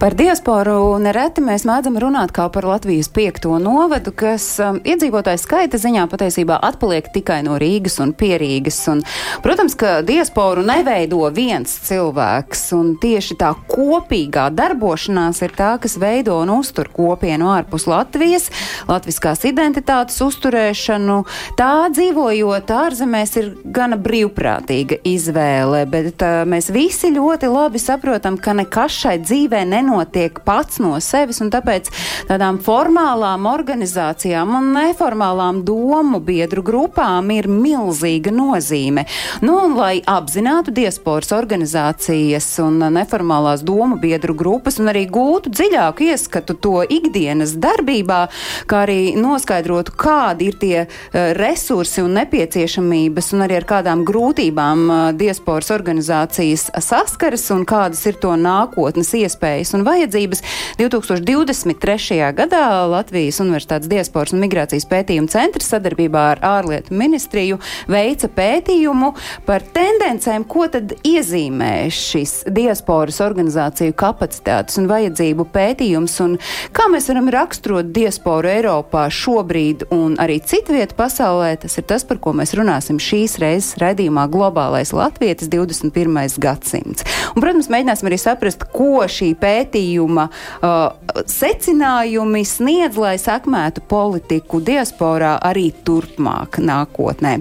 [0.00, 5.76] Par diasporu nereti mēs mēdzam runāt kā par Latvijas piekto novadu, kas um, iedzīvotāju skaita
[5.76, 8.78] ziņā patiesībā atpaliek tikai no Rīgas un Pierīgas.
[8.88, 9.02] Un,
[9.44, 16.38] protams, ka diasporu neveido viens cilvēks, un tieši tā kopīgā darbošanās ir tā, kas veido
[16.46, 18.48] un uztur kopienu ārpus Latvijas,
[18.88, 21.18] latviskās identitātes uzturēšanu.
[21.60, 28.56] Tā dzīvojot ārzemēs ir gana brīvprātīga izvēle, bet uh, mēs visi ļoti labi saprotam, ka
[28.64, 29.89] nekas šai dzīvē nenotiek
[30.44, 31.90] pats no sevis, un tāpēc
[32.28, 39.06] tādām formālām organizācijām un neformālām domu biedru grupām ir milzīga nozīme.
[39.42, 46.10] Nu, un lai apzinātu diasporas organizācijas un neformālās domu biedru grupas un arī gūtu dziļāku
[46.10, 48.20] ieskatu to ikdienas darbībā,
[48.70, 54.86] kā arī noskaidrotu, kādi ir tie uh, resursi un nepieciešamības un arī ar kādām grūtībām
[54.86, 60.42] uh, diasporas organizācijas saskaras un kādas ir to nākotnes iespējas un vajadzības.
[60.80, 62.18] 2023.
[62.36, 67.58] gadā Latvijas Universitātes diasporas un migrācijas pētījuma centrs sadarbībā ar ārlietu ministriju
[67.90, 69.12] veica pētījumu
[69.46, 76.36] par tendencēm, ko tad iezīmē šis diasporas organizāciju kapacitātes un vajadzību pētījums un
[76.76, 81.52] kā mēs varam raksturot diasporu Eiropā šobrīd un arī citviet pasaulē.
[81.60, 86.38] Tas ir tas, par ko mēs runāsim šīs reizes raidījumā Globālais Latvietis 21.
[86.42, 87.06] gadsimts.
[87.34, 89.69] Un, protams, mēģināsim arī saprast, ko šī pētījuma
[90.28, 97.38] uh, secinājumi sniedz, lai sakmētu politiku diasporā arī turpmāk nākotnē.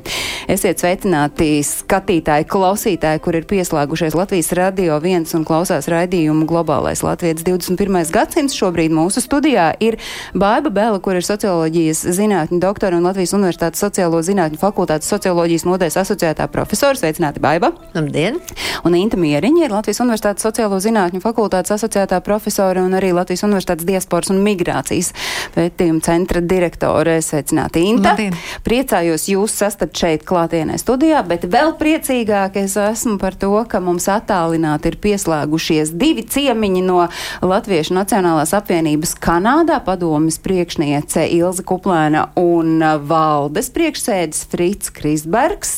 [0.50, 7.44] Esiet sveicināti skatītāji, klausītāji, kur ir pieslēgušies Latvijas radio viens un klausās raidījumu Globālais Latvijas
[7.48, 8.00] 21.
[8.14, 8.58] gadsimts.
[8.60, 10.00] Šobrīd mūsu studijā ir
[10.34, 16.02] Baiba Bēla, kur ir socioloģijas zinātņu doktora un Latvijas Universitātes sociālo zinātņu fakultātes socioloģijas nodaļas
[16.04, 16.98] asociētā profesora.
[17.00, 17.74] Sveicināti, Baiba!
[17.94, 18.40] labdien!
[18.86, 23.88] Un Inta Mieriņa ir Latvijas Universitātes sociālo zinātņu fakultātes asociētā profesora un arī Latvijas Universitātes
[23.88, 25.12] diasporas un migrācijas
[25.56, 27.20] pētījuma centra direktore.
[27.24, 28.14] Sveicināti, Inta!
[28.14, 28.38] Labdien.
[28.66, 34.08] Priecājos jūs sastat šeit klātienē studijā, bet vēl priecīgāk es esmu par to, ka mums
[34.12, 37.06] attālināti ir pieslēgušies divi ciemiņi no
[37.46, 45.74] Latviešu Nacionālās apvienības Kanādā padomas priekšniece Ilza Kuplēna un valdes priekšsēdis Frits Krisbergs.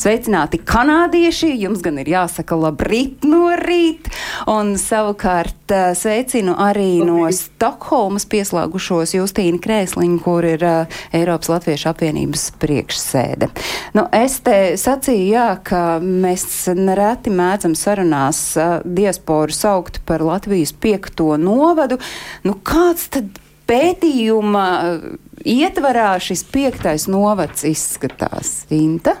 [0.00, 4.10] Sveicināti kanādieši, jums gan ir jāsaka labrīt no rīt,
[4.50, 11.90] un savukārt eh, sveicinu arī no Stokholmas pieslēgušos Justīnu Krēsliņu, kur ir uh, Eiropas Latviešu
[11.92, 13.50] apvienības priekšsēde.
[13.96, 20.72] Nu, es te sacīju, jā, ka mēs nereti mēdzam sarunās uh, diasporu saukt par Latvijas
[20.72, 22.00] piekto novadu.
[22.46, 25.10] Nu, kāds tad pētījuma uh,
[25.44, 28.62] ietvarā šis piektais novads izskatās?
[28.74, 29.18] Inta?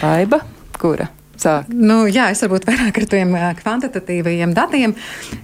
[0.00, 0.42] Baiba?
[0.76, 1.08] Kura?
[1.36, 1.68] Sāk.
[1.68, 4.94] Nu, jā, es varbūt vairāk ar tiem kvantitatīvajiem datiem.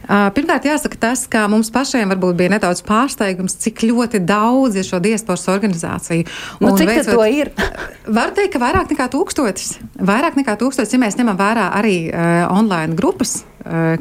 [0.09, 5.03] Pirmkārt, jāsaka tas, ka mums pašiem varbūt bija nedaudz pārsteigums, cik ļoti daudz ir šo
[5.05, 6.27] diasporas organizāciju.
[6.63, 7.53] Nu, Un cik veicot- to ir?
[8.19, 9.77] Var teikt, ka vairāk nekā tūkstotis.
[10.01, 13.43] Vairāk nekā tūkstotis, ja mēs ņemam vērā arī uh, online grupas,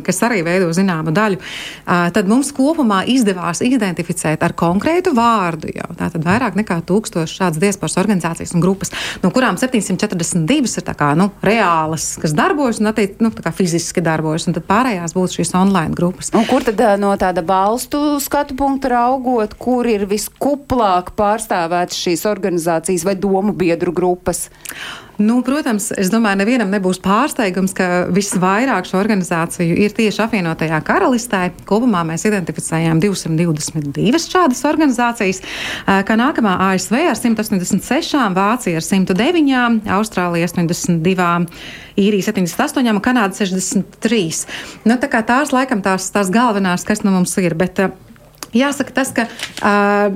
[0.06, 5.90] kas arī veido zināmu daļu, uh, tad mums kopumā izdevās identificēt ar konkrētu vārdu jau.
[6.00, 11.30] Tātad vairāk nekā tūkstoši šādas diasporas organizācijas un grupas, no kurām 742 ir kā, nu,
[11.46, 16.32] reālas, kas darbojas un attiec, nu, fiziski darbojas, un tad pārējās būtu šīs online grupas.
[16.38, 22.28] Un kur tad ā, no tāda balstu skatu punkta raugot, kur ir viskuplāk pārstāvētas šīs
[22.30, 24.48] organizācijas vai domu biedru grupas?
[25.22, 31.42] Nu, protams, es domāju, nevienam nebūs pārsteigums, ka visvairāk šo organizāciju ir tieši apvienotajā karalistē.
[31.68, 35.42] Kopumā mēs identificējām 222 šādas organizācijas,
[35.86, 41.32] kā nākamā ASV ar 186, Vācija ar 109, Austrālija 82.
[42.02, 44.46] Īrija 78 un Kanāda 63.
[44.88, 47.58] Nu, tā tās laikam tās, tās galvenās, kas nu mums ir.
[47.60, 47.92] Bet, ā,
[48.52, 49.28] Jāsaka, tas, ka
[49.64, 50.12] uh,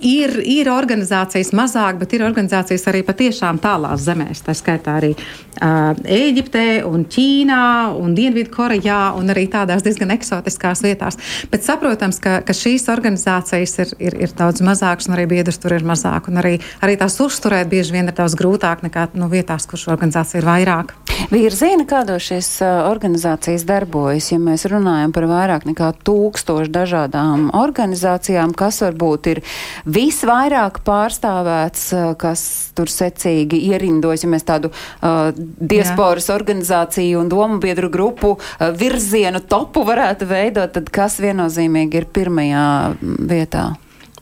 [0.00, 4.40] ir, ir organizācijas mazāk, bet ir organizācijas arī patiešām tālās zemēs.
[4.46, 7.66] Tā skaitā arī uh, Eģiptē, un Ķīnā,
[8.00, 11.20] un Dienvidkorejā, un arī tādās diezgan eksotiskās vietās.
[11.52, 15.76] Bet saprotams, ka, ka šīs organizācijas ir, ir, ir daudz mazākas, un arī biedrs tur
[15.76, 16.32] ir mazāk.
[16.32, 20.40] Arī, arī tās uzturēt bieži vien ir daudz grūtāk nekā nu, vietās, kur šo organizāciju
[20.40, 20.96] ir vairāk.
[21.28, 28.54] Virzina, kādos šīs organizācijas darbojas, ja mēs runājam par vairāk nekā tūkstošu dažādām organizācijām organizācijām,
[28.56, 29.42] kas varbūt ir
[29.84, 31.88] visvairāk pārstāvēts,
[32.20, 32.44] kas
[32.76, 36.36] tur secīgi ierindojas, ja mēs tādu uh, diasporas Jā.
[36.38, 42.68] organizāciju un domu biedru grupu uh, virzienu topu varētu veidot, tad kas viennozīmīgi ir pirmajā
[43.02, 43.72] vietā?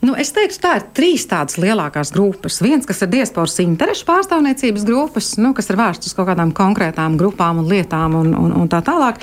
[0.05, 2.59] Nu, es teiktu, tā ir trīs tādas lielākās grupas.
[2.61, 7.15] Viens, kas ir diasporas interešu pārstāvniecības grupas, nu, kas ir vērstas uz kaut kādām konkrētām
[7.17, 9.17] grupām un lietām un, un, un tā tālāk.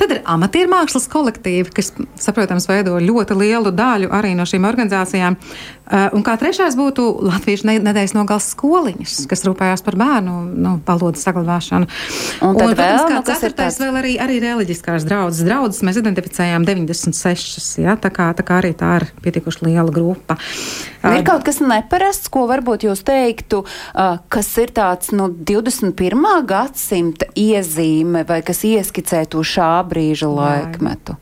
[0.00, 1.92] Tad ir amatieru mākslas kolektīvi, kas,
[2.22, 5.36] saprotams, veido ļoti lielu daļu arī no šīm organizācijām.
[5.92, 11.20] Uh, un kā trešais būtu Latvijas nedēļas nogals skoliņas, kas rūpējās par bērnu nu, valodas
[11.26, 11.88] saglabāšanu.
[12.40, 15.44] Un, un vēl, protams, kā nu, ceturtais vēl arī, arī reliģiskās draudzes.
[15.44, 20.38] Draudzes mēs identificējām 96, ja, tā, kā, tā kā arī tā ir pietikuši liela grupa.
[21.02, 26.24] Uh, ir kaut kas neparasts, ko varbūt jūs teiktu, uh, kas ir tāds nu, 21.
[26.48, 31.20] gadsimta iezīme vai kas ieskicē to šā brīža laikmetu?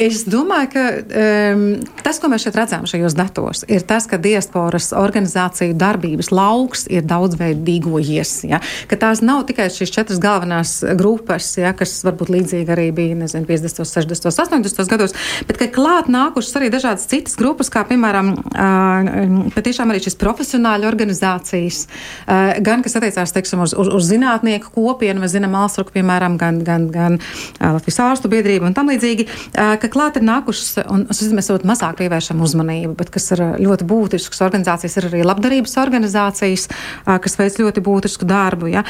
[0.00, 1.64] Es domāju, ka um,
[2.00, 7.04] tas, ko mēs šeit redzam šajos datos, ir tas, ka diasporas organizāciju darbības lauks ir
[7.04, 8.32] daudzveidīgojies.
[8.48, 8.62] Ja?
[8.88, 11.74] Ka tās nav tikai šīs četras galvenās grupas, ja?
[11.76, 15.12] kas varbūt līdzīgi arī bija nezinu, 50, 60, 80 gados,
[15.50, 20.88] bet ka klāt nākušas arī dažādas citas grupas, kā piemēram uh, patiešām arī šīs profesionāļu
[20.88, 26.40] organizācijas, uh, gan kas attiecās teiksim, uz, uz, uz zinātnieku kopienu, mēs zinām, Alsruku, piemēram,
[26.40, 27.20] gan, gan, gan
[27.60, 29.28] Latvijas ārstu biedrību un tam līdzīgi.
[29.50, 34.42] Uh, klāt ir nākušas, un mēs varbūt mazāk pievēršam uzmanību, bet kas ir ļoti būtisks
[34.46, 36.68] organizācijas, ir arī labdarības organizācijas,
[37.06, 38.70] kas veic ļoti būtisku darbu.
[38.72, 38.84] Ja.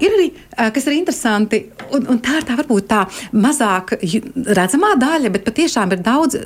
[0.00, 1.60] Ir arī, kas ir interesanti,
[1.94, 3.02] un, un tā ir tā varbūt tā
[3.32, 6.38] mazāk redzamā daļa, bet patiešām ir daudz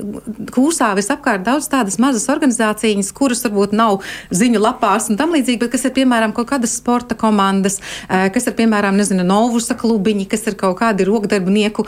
[0.54, 4.02] kūsā visapkārt daudz tādas mazas organizācijas, kuras varbūt nav
[4.34, 8.56] ziņu lapās un tam līdzīgi, bet kas ir piemēram kaut kādas sporta komandas, kas ir
[8.58, 11.86] piemēram, nezinu, novusa klubiņi, kas ir kaut kādi rokdarbinieku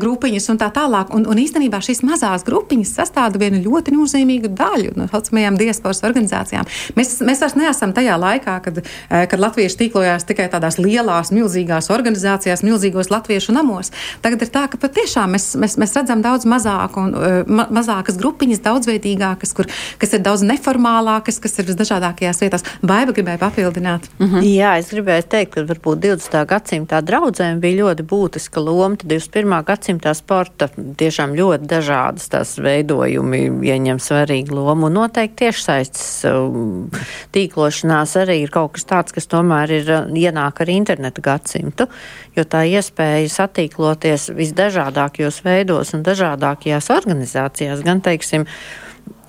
[0.00, 1.12] grupiņas un tā tālāk.
[1.16, 6.68] Un, un īstenībā šīs mazās grupiņas sastāv vienu ļoti nozīmīgu daļu no saucamajām diasporas organizācijām.
[6.98, 11.90] Mēs, mēs vairs neesam tajā laikā, kad, eh, kad latvieši tīklojās tikai tādās lielās, milzīgās
[11.94, 13.92] organizācijās, milzīgos latviešu namos.
[14.24, 18.18] Tagad ir tā, ka patiešām mēs, mēs, mēs redzam daudz mazāku un uh, ma, mazākas
[18.20, 19.68] grupiņas, daudzveidīgākas, kur,
[20.00, 22.66] kas ir daudz neformālākas, kas ir visdažādākajās vietās.
[22.82, 24.08] Baiba gribēja papildināt.
[24.18, 24.46] Uh -huh.
[24.46, 26.44] Jā, es gribēju teikt, ka varbūt 20.
[26.46, 29.64] gadsimtā draudzēm bija ļoti būtiska loma 21.
[29.64, 34.86] gadsimtā sporta tiešām ļoti dažādas tās veidojumi ieņem svarīgu lomu.
[34.86, 36.88] Un noteikti tiešsaistes um,
[37.34, 41.88] tīklošanās arī ir kaut kas tāds, kas tomēr ir uh, ienāk ar internetu gadsimtu,
[42.36, 48.46] jo tā iespēja satīkloties visdažādākajos veidos un dažādākajās organizācijās, gan, teiksim,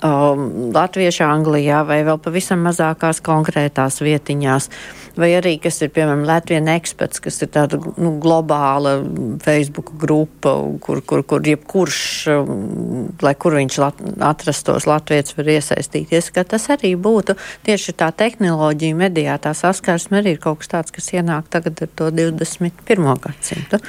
[0.03, 4.69] um, Latviešu Anglijā vai vēl pavisam mazākās konkrētās vietiņās
[5.17, 8.97] vai arī, kas ir, piemēram, Latvijas eksperts, kas ir tāda nu, globāla
[9.43, 10.53] Facebook grupa,
[10.83, 12.01] kur, kur, kur jebkurš,
[12.33, 17.35] um, lai kur viņš lat, atrastos, Latvijas var iesaistīties, ka tas arī būtu
[17.67, 22.09] tieši tā tehnoloģija, mediātā saskarsme arī ir kaut kas tāds, kas ienāk tagad ar to
[22.13, 23.09] 21.
[23.23, 23.81] gadsimtu.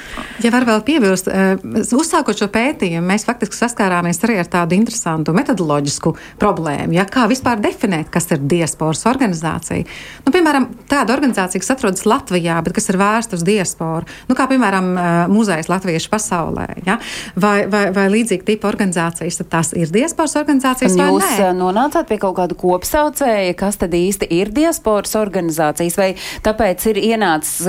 [0.43, 1.55] Ja var vēl piebilst, eh,
[1.97, 7.61] uzsākot šo pētījumu, mēs faktiski saskārāmies arī ar tādu interesantu metodoloģisku problēmu, ja kā vispār
[7.61, 9.85] definēt, kas ir diasporas organizācija.
[10.25, 14.47] Nu, piemēram, tāda organizācija, kas atrodas Latvijā, bet kas ir vērsta uz diasporu, nu, kā
[14.51, 14.91] piemēram
[15.31, 16.97] muzejs Latviešu pasaulē, ja?
[17.35, 20.95] vai, vai, vai līdzīgi tipa organizācijas, tad tās ir diasporas organizācijas.
[20.97, 21.51] Un jūs nē?
[21.57, 26.09] nonācāt pie kaut kāda kopsaucēja, kas tad īsti ir diasporas organizācijas, vai
[26.45, 27.67] tāpēc ir ienācis,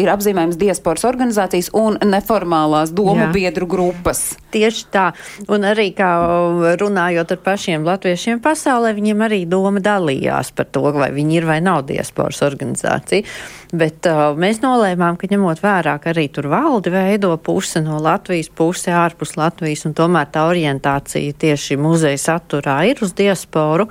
[0.00, 3.32] ir apzīmējums diasporas organizācijas un neformālās domu Jā.
[3.34, 4.36] biedru grupas?
[4.54, 5.10] Tieši tā.
[5.52, 6.10] Un arī kā
[6.80, 11.58] runājot ar pašiem latviešiem pasaulē, viņiem arī doma dalījās par to, vai viņi ir vai
[11.64, 13.26] nav diasporas organizācija.
[13.76, 18.48] Bet uh, mēs nolēmām, ka ņemot vērā, ka arī tur valdi veido puse no Latvijas,
[18.54, 23.88] puse ārpus Latvijas, un tomēr tā orientācija tieši muzeja saturā ir uz diasporu,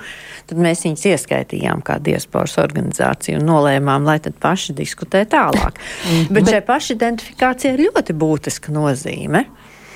[0.48, 5.82] tad mēs viņus ieskaitījām kā diasporas organizāciju un nolēmām, lai tad paši diskutē tālāk.
[6.32, 9.46] Bet, Bet šai pašidentifikācijai ir ļoti būtiska nozīme.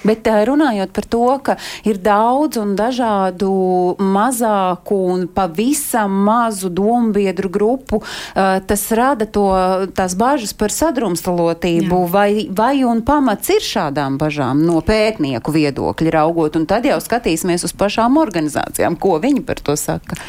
[0.04, 1.56] Bet eh, runājot par to, ka
[1.88, 3.52] ir daudz un dažādu
[4.00, 9.48] mazāku un pavisam mazu dombiedru grupu, eh, tas rada to,
[9.96, 12.12] tās bažas par sadrumstalotību, Jā.
[12.12, 17.68] vai, vai un pamats ir šādām bažām no pētnieku viedokļa raugot, un tad jau skatīsimies
[17.68, 20.20] uz pašām organizācijām, ko viņi par to saka.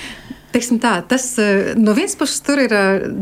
[0.51, 1.25] Teiksim tā, tas
[1.79, 2.73] no vienas puses tur ir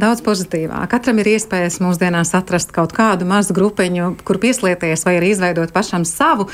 [0.00, 0.86] daudz pozitīvāk.
[0.88, 6.06] Katram ir iespējas mūsdienās atrast kaut kādu mazu grupiņu, kur pieslieties vai arī izveidot pašam
[6.08, 6.46] savu,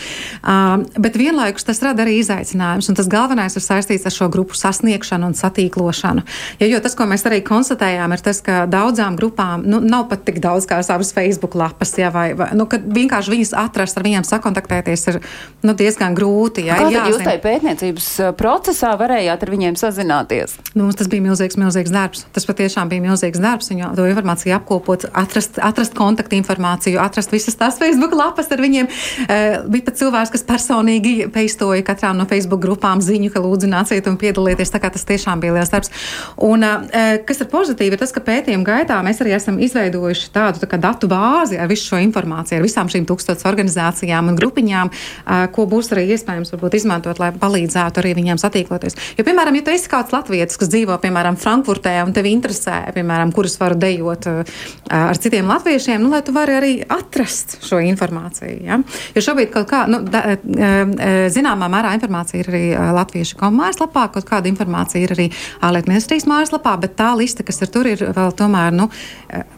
[0.98, 2.90] bet vienlaikus tas rada arī izaicinājumus.
[2.90, 6.26] Un tas galvenais ir saistīts ar šo grupu sasniegšanu un satīklošanu.
[6.58, 10.26] Ja, jo tas, ko mēs arī konstatējām, ir tas, ka daudzām grupām nu, nav pat
[10.26, 14.26] tik daudz kā savas Facebook lapas, ja, vai, vai nu, vienkārši viņas atrast, ar viņiem
[14.26, 15.22] sakontaktēties ir
[15.62, 16.66] nu, diezgan grūti.
[16.66, 20.63] Ja, Kā jūs tajā pētniecības procesā varējāt ar viņiem sazināties?
[20.74, 22.24] Nu, tas bija milzīgs, milzīgs darbs.
[22.34, 23.68] Tas patiešām bija milzīgs darbs.
[23.70, 28.88] Viņu to informāciju apkopot, atrast, atrast kontaktu informāciju, atrast visas tās Facebook lapas ar viņiem.
[28.90, 34.08] Uh, bija pat cilvēks, kas personīgi peistoja katrām no Facebook grupām ziņu, ka lūdzu nāciet
[34.10, 34.72] un piedalieties.
[34.74, 35.94] Tā kā tas tiešām bija liels darbs.
[36.42, 36.90] Un uh,
[37.28, 41.06] kas ir pozitīvi, ir tas, ka pētījuma gaitā mēs arī esam izveidojuši tādu tā datu
[41.12, 45.94] bāzi ar visu šo informāciju, ar visām šīm tūkstotis organizācijām un grupiņām, uh, ko būs
[45.94, 48.98] arī iespējams varbūt, izmantot, lai palīdzētu arī viņiem satīkloties.
[49.14, 53.32] Jo, piemēram, ja tu esi kāds latvietis, kas dzīvo, piemēram, Frankfurtē un tevi interesē, piemēram,
[53.34, 54.56] kurus varu dejot uh,
[54.94, 58.58] ar citiem latviešiem, nu, lai tu vari arī atrast šo informāciju.
[58.66, 58.80] Ja?
[59.14, 62.64] Jo šobrīd kaut kā, nu, da, uh, uh, zināmā mērā informācija ir arī
[62.98, 65.30] latviešu kommājaslapā, kaut kāda informācija ir arī
[65.64, 68.90] ārlietu ministrijas mājaslapā, bet tā lista, kas ir tur, ir vēl tomēr, nu,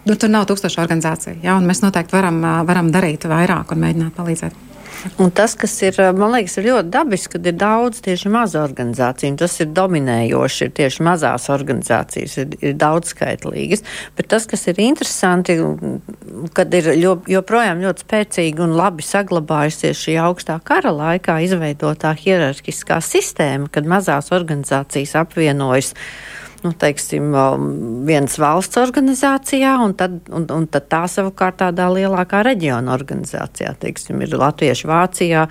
[0.07, 1.59] nu tur nav tūkstoši organizāciju, ja?
[1.59, 4.76] un mēs noteikti varam, varam darīt vairāk un mēģināt palīdzēt.
[5.19, 9.37] Un tas, kas ir, man liekas, ir ļoti dabiski, kad ir daudz tieši mazu organizāciju.
[9.41, 13.85] Tas ir dominējoši, ir tieši mazās organizācijas, ir, ir daudzskaitlīgas.
[14.19, 15.59] Bet tas, kas ir interesanti,
[16.57, 16.93] kad ir
[17.31, 24.33] joprojām ļoti spēcīga un labi saglabājusies šī augstā kara laikā izveidotā hierarhiskā sistēma, kad mazās
[24.35, 25.95] organizācijas apvienojas
[26.67, 27.35] nu, teiksim,
[28.07, 34.25] vienas valsts organizācijā, un tad, un, un tad tā savukārt tādā lielākā reģiona organizācijā, teiksim,
[34.27, 35.47] ir Latvieši Vācijā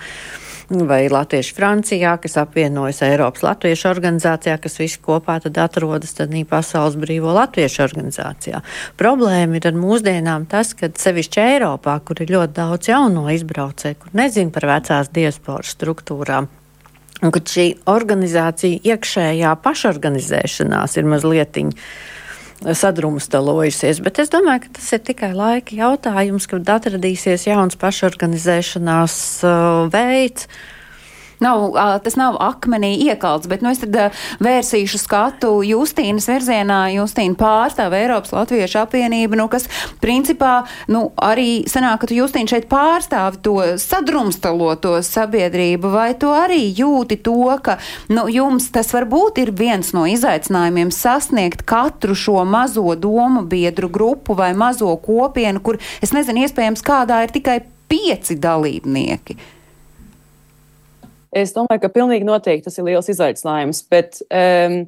[0.66, 6.98] vai Latvieši Francijā, kas apvienojas Eiropas Latviešu organizācijā, kas visi kopā tad atrodas tad Pasaules
[6.98, 8.60] brīvo Latviešu organizācijā.
[8.98, 14.18] Problēma ir ar mūsdienām tas, ka sevišķi Eiropā, kur ir ļoti daudz jauno izbraucēju, kur
[14.18, 16.50] nezin par vecās diasporas struktūrām,
[17.24, 21.56] Un ka šī organizācija iekšējā pašorganizēšanās ir mazliet
[22.60, 24.00] sadrumstalojusies.
[24.04, 30.48] Bet es domāju, ka tas ir tikai laika jautājums, kad atradīsies jauns pašorganizēšanās uh, veids.
[31.42, 31.74] Nav,
[32.04, 33.96] tas nav akmenī iekalts, bet nu, es tad
[34.42, 36.78] vērsīšu skatu Justīnas virzienā.
[36.94, 39.68] Justīna pārstāv Eiropas Latviešu apvienību, nu, kas
[40.00, 46.62] principā nu, arī sanāk, ka tu Justīna šeit pārstāvi to sadrumstaloto sabiedrību, vai tu arī
[46.76, 47.76] jūti to, ka
[48.12, 54.36] nu, jums tas varbūt ir viens no izaicinājumiem sasniegt katru šo mazo domu biedru grupu
[54.38, 59.55] vai mazo kopienu, kur es nezinu, iespējams, kādā ir tikai pieci dalībnieki.
[61.36, 64.78] Es domāju, ka pilnīgi noteikti tas ir liels izaicinājums, bet um,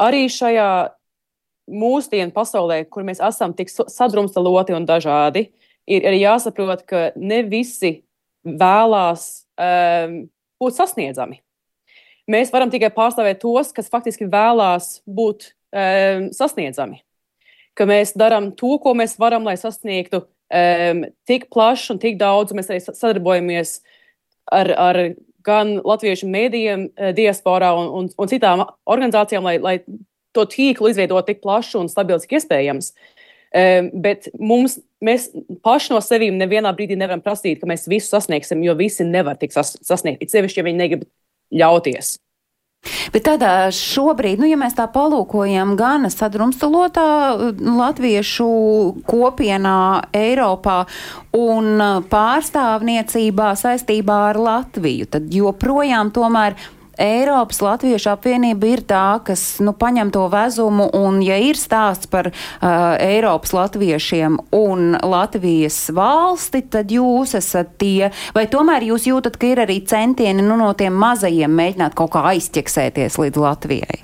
[0.00, 0.70] arī šajā
[1.70, 5.50] mūsdienu pasaulē, kur mēs esam tik sadrumstaloti un dažādi,
[5.90, 7.98] ir arī jāsaprot, ka ne visi
[8.46, 9.28] vēlās
[9.60, 10.16] um,
[10.62, 11.42] būt sasniedzami.
[12.30, 17.02] Mēs varam tikai pārstāvēt tos, kas faktiski vēlās būt um, sasniedzami.
[17.76, 22.54] Ka mēs darām to, ko mēs varam, lai sasniegtu um, tik plašu un tik daudz.
[22.56, 23.96] Mēs arī sadarbojamies uh,
[24.52, 25.00] ar, ar
[25.46, 29.76] gan latviešu mēdījiem, eh, diasporā un, un, un citām organizācijām, lai, lai
[30.36, 32.92] to tīklu izveidotu tik plašu un stabilu, cik iespējams.
[33.50, 35.24] Um, bet mums, mēs
[35.66, 39.50] paši no sevis nevienā brīdī nevaram prasīt, ka mēs visu sasniegsim, jo visi nevar tik
[39.50, 40.22] sas, sasniegt.
[40.22, 41.02] It sevišķi, ja viņi negrib
[41.58, 42.12] ļauties.
[43.12, 47.06] Bet tādā šobrīd, nu, ja mēs tā palūkojam, gan sadrumstalotā
[47.58, 48.48] latviešu
[49.08, 49.80] kopienā
[50.16, 50.78] Eiropā
[51.36, 56.56] un pārstāvniecībā saistībā ar Latviju, tad joprojām tomēr
[56.98, 62.30] Eiropas Latviešu apvienība ir tā, kas nu, paņem to vezumu, un, ja ir stāsts par
[62.32, 62.68] uh,
[63.00, 69.64] Eiropas latviešiem un Latvijas valsti, tad jūs esat tie, vai tomēr jūs jūtat, ka ir
[69.66, 74.00] arī centieni nu, no tiem mazajiem mēģināt kaut kā aizķeksēties līdz Latvijai?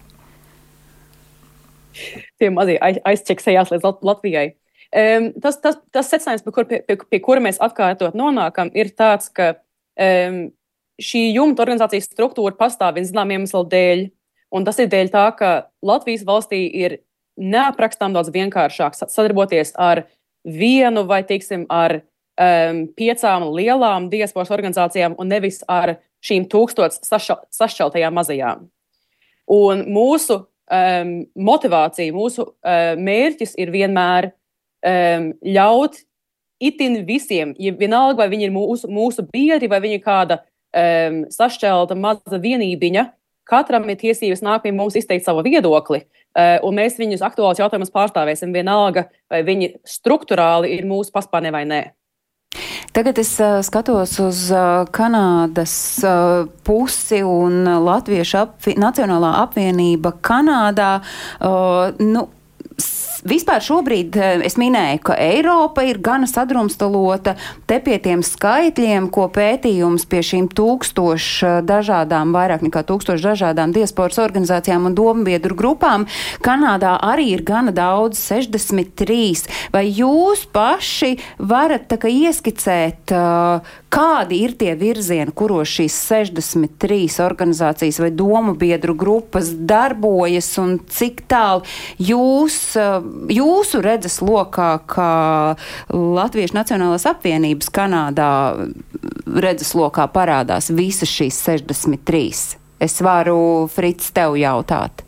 [2.36, 4.50] Tie mazie aizķeksējās līdz Latvijai.
[4.96, 8.92] Um, tas, tas, tas secinājums, pie, kur, pie, pie, pie kura mēs atkārtot nonākam, ir
[8.96, 9.56] tāds, ka
[9.98, 10.46] um,
[11.02, 14.06] šī jumta organizācijas struktūra pastāv zināmiem iemeslu dēļ.
[14.54, 15.50] Un tas ir dēļ tā, ka
[15.84, 17.00] Latvijas valstī ir
[17.36, 20.06] neaprakstām daudz vienkāršāk sadarboties ar
[20.46, 27.02] vienu vai, teiksim, ar um, piecām lielām diasporas organizācijām un nevis ar šīm tūkstotis
[27.52, 28.66] sašķeltajām mazajām.
[29.52, 36.00] Un mūsu um, motivācija, mūsu uh, mērķis ir vienmēr um, ļaut
[36.62, 40.40] itin visiem, ja vienalga vai viņi ir mūsu, mūsu biedri vai viņi ir kāda
[40.76, 43.06] um, sašķelta maza vienībiņa,
[43.48, 47.94] katram ir tiesības nākt pie mums izteikt savu viedokli, uh, un mēs viņus aktuālus jautājumus
[47.94, 51.84] pārstāvēsim vienalga, vai viņi struktūrāli ir mūsu paspārnē vai nē.
[52.96, 60.94] Tagad es uh, skatos uz uh, Kanādas uh, pusi un Latviešu apvi Nacionālā apvienība Kanādā.
[62.00, 62.22] Nu,
[63.26, 67.34] Vispār šobrīd eh, es minēju, ka Eiropa ir gana sadrumstalota
[67.66, 73.74] te pie tiem skaitļiem, ko pētījums pie šīm tūkstošu eh, dažādām, vairāk nekā tūkstošu dažādām
[73.74, 76.06] diasporas organizācijām un dombiedru grupām.
[76.44, 79.18] Kanādā arī ir gana daudz, 63.
[79.74, 87.18] Vai jūs paši varat tā kā ieskicēt, uh, kādi ir tie virzieni, kuros šīs 63
[87.24, 91.64] organizācijas vai domu biedru grupas darbojas un cik tālu
[92.02, 92.58] jūs,
[93.32, 95.10] jūsu redzes lokā, kā
[95.92, 98.30] Latviešu Nacionālās apvienības Kanādā
[99.26, 102.56] redzes lokā parādās visas šīs 63?
[102.82, 105.02] Es varu, Frits, tev jautāt.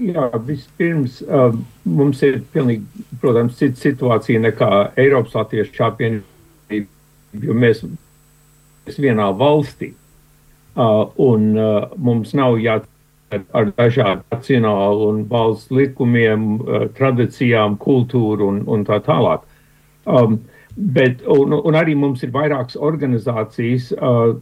[0.00, 1.52] Jā, vispirms uh,
[1.84, 6.86] mums ir pilnīgi, protams, cita situācija nekā Eiropas Latviešu apvienība,
[7.36, 7.82] jo mēs
[8.88, 9.92] esam vienā valstī.
[10.70, 12.89] Uh, un uh, mums nav jāatcerās
[13.30, 19.46] ar dažādiem nacionālu un valsts likumiem, uh, tradīcijām, kultūru un, un tā tālāk.
[20.10, 20.40] Um,
[20.74, 24.34] bet, un, un arī mums ir vairākas organizācijas, uh,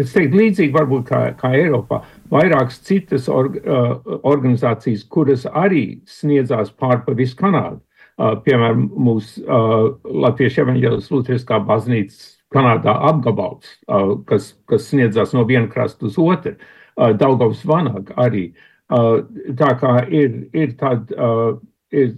[0.00, 6.74] es teiktu, līdzīgi varbūt kā, kā Eiropā, vairākas citas or, uh, organizācijas, kuras arī sniedzās
[6.76, 7.80] pār pa visu Kanādu.
[8.20, 15.46] Uh, piemēram, mūsu uh, Latviešu evaņģēlis Lutriskā baznīca Kanādā apgabals, uh, kas, kas sniedzās no
[15.48, 16.58] viena krasta uz otru.
[16.58, 18.50] Uh, Daugavs Vanag arī.
[18.90, 19.22] Uh,
[19.58, 21.60] tā kā ir, ir tāda,
[21.94, 22.16] ir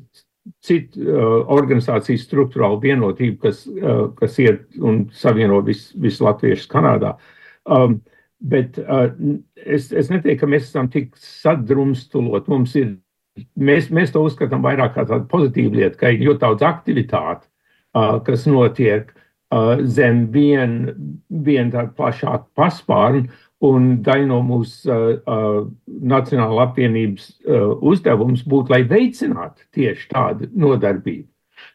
[0.65, 1.19] cita
[1.53, 3.67] organizācijas struktūrāla vienotība, kas,
[4.19, 7.13] kas iet un savieno visu vis latviešus Kanādā.
[7.69, 8.01] Um,
[8.43, 8.81] bet
[9.55, 12.49] es, es neteiktu, ka mēs esam tik sadrumstalot.
[12.51, 12.97] Mums ir,
[13.55, 17.47] mēs, mēs to uzskatām vairāk kā tādu pozitīvu lietu, ka ir ļoti daudz aktivitāti,
[18.27, 19.23] kas notiek uh,
[19.85, 20.95] zem viena
[21.29, 23.29] vien tāda plašāka paspārna,
[23.63, 30.51] un daļa no mūsu uh, uh, Nacionāla apvienības uh, uzdevums būtu, lai veicinātu tieši tādu
[30.55, 31.29] nodarbību.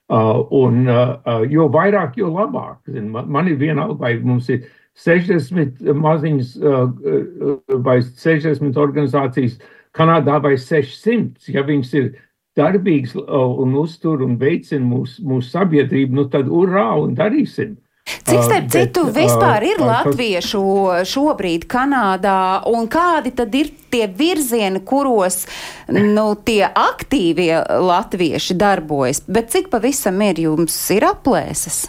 [0.08, 2.80] Uh, un, uh, uh, jo vairāk, jo labāk.
[2.92, 4.68] Zin, man, man ir vienalga, vai mums ir
[4.98, 9.60] 60 maziņas uh, uh, vai 60 organizācijas
[9.98, 11.48] Kanādā vai 600.
[11.50, 12.10] Ja viņas ir
[12.58, 17.76] darbīgs un uztur un veicina mūsu mūs sabiedrību, nu tad urā un darīsim.
[18.08, 20.62] Cik starp citu vispār ir latviešu
[21.08, 25.44] šobrīd Kanādā un kādi tad ir tie virzieni, kuros
[25.92, 29.24] nu, tie aktīvie latvieši darbojas?
[29.28, 31.88] Bet cik pavisam ir jums ir aplēses?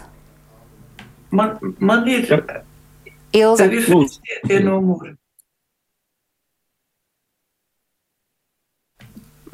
[1.31, 2.27] Man, man ir.
[3.35, 3.67] Ilza.
[3.69, 4.13] Tev ir
[4.47, 5.18] tie numuri.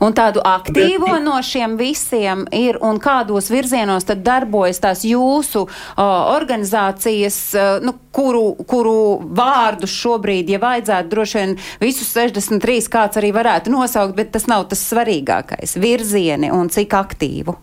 [0.00, 6.04] Un tādu aktīvo no šiem visiem ir un kādos virzienos tad darbojas tās jūsu uh,
[6.34, 8.96] organizācijas, uh, nu, kuru, kuru
[9.36, 14.68] vārdus šobrīd, ja vajadzētu droši vien visus 63 kāds arī varētu nosaukt, bet tas nav
[14.68, 17.56] tas svarīgākais- virzieni un cik aktīvu.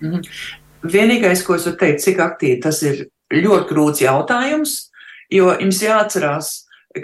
[0.00, 0.22] Mm -hmm.
[0.82, 4.87] Vienīgais, ko es varu teikt, cik aktīvi tas ir ļoti grūts jautājums
[5.32, 6.50] Jo jums jāatcerās,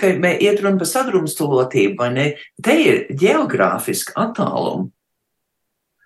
[0.01, 2.27] ka iet runa par sadrumstalotību, vai ne?
[2.63, 4.91] Te ir geogrāfiski attālumi.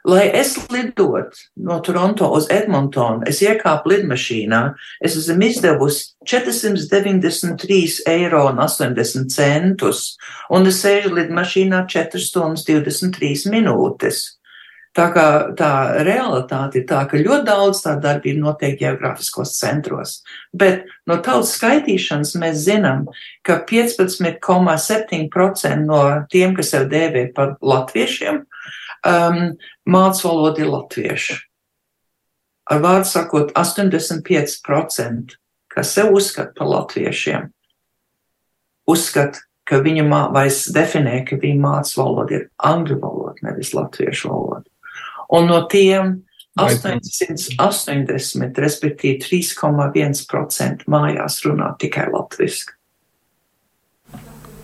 [0.09, 4.61] Lai es lidot no Toronto uz Edmontonu, es iekāpu lidmašīnā,
[5.04, 10.14] es esmu izdevusi 493 eiro un 80 centus,
[10.54, 14.38] un es sēžu lidmašīnā 4 stundas 23 minūtes.
[14.96, 15.24] Tā kā
[15.59, 15.72] tā
[16.07, 20.11] realitāte ir tā, ka ļoti daudz tā darbība notiek geogrāfiskos centros,
[20.53, 23.07] bet no tautas skaitīšanas mēs zinām,
[23.46, 28.37] ka 15,7% no tiem, kas sev dēvē par latviešiem,
[29.07, 31.35] um, māca valodu ir latvieši.
[32.68, 35.37] Ar vārdu sakot, 85%,
[35.72, 37.48] kas sev uzskata par latviešiem,
[38.88, 44.64] uzskata, ka viņa vai definē, ka viņa māca valoda ir angļu valoda, nevis latviešu valoda.
[45.37, 46.17] Un no tiem
[46.59, 52.75] 880, respektīvi 3,1% mājās runā tikai latviski.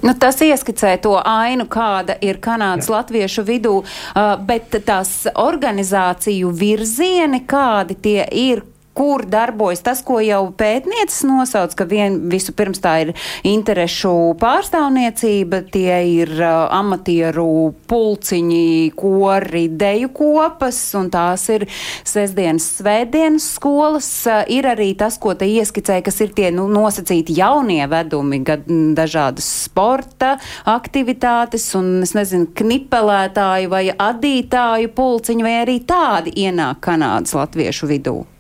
[0.05, 2.99] Nu, tas ieskicē to ainu, kāda ir Kanādas Jā.
[2.99, 8.61] latviešu vidū, uh, bet tās organizāciju virzieni, kādi tie ir,
[8.95, 13.13] kur darbojas tas, ko jau pētniecis nosauc, ka vien visu pirms tā ir
[13.47, 21.67] interešu pārstāvniecība, tie ir uh, amatieru pulciņi, kori, deju kopas, un tās ir
[22.07, 24.11] sestdienas, svētdienas skolas.
[24.31, 28.69] Uh, ir arī tas, ko te ieskicēja, kas ir tie nu, nosacīti jaunie vedumi, gad,
[28.97, 30.37] dažādas sporta
[30.71, 38.34] aktivitātes, un, es nezinu, knipelētāju vai adītāju pulciņi, vai arī tādi ienāk Kanādas latviešu vidū.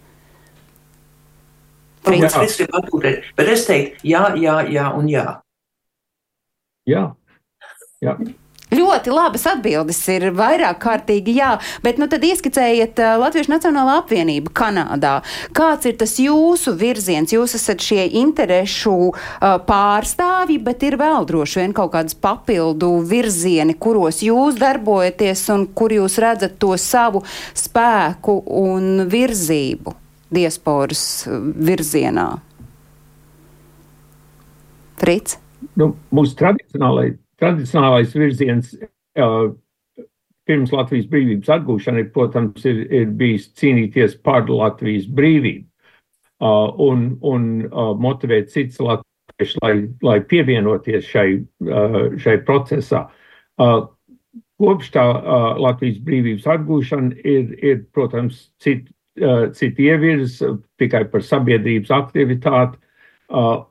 [2.05, 5.27] Frīds, es gribu atbildēt, bet es teiktu jā, jā, jā un jā.
[6.89, 7.05] Jā.
[8.05, 8.19] jā.
[8.75, 11.53] Ļoti labas atbildes ir vairāk kārtīgi jā,
[11.85, 15.15] bet nu tad ieskicējiet Latviešu Nacionālā apvienība Kanādā.
[15.55, 17.35] Kāds ir tas jūsu virziens?
[17.35, 18.97] Jūs esat šie interešu
[19.69, 25.95] pārstāvji, bet ir vēl droši vien kaut kādas papildu virzieni, kuros jūs darbojaties un kur
[25.95, 27.23] jūs redzat to savu
[27.55, 30.01] spēku un virzību
[30.35, 32.29] diasporas uh, virzienā?
[35.01, 35.39] Frits?
[35.81, 39.53] Nu, mūsu tradicionālais, tradicionālais virziens uh,
[40.49, 47.49] pirms Latvijas brīvības atgūšanai, protams, ir, ir bijis cīnīties par Latvijas brīvību uh, un, un
[47.67, 51.29] uh, motivēt citus latviešus, lai, lai pievienoties šai,
[51.67, 53.07] uh, šai procesā.
[53.61, 53.87] Uh,
[54.61, 58.94] kopš tā uh, Latvijas brīvības atgūšana ir, ir protams, citu
[59.55, 60.41] citi ievirz
[60.81, 62.79] tikai par sabiedrības aktivitāti.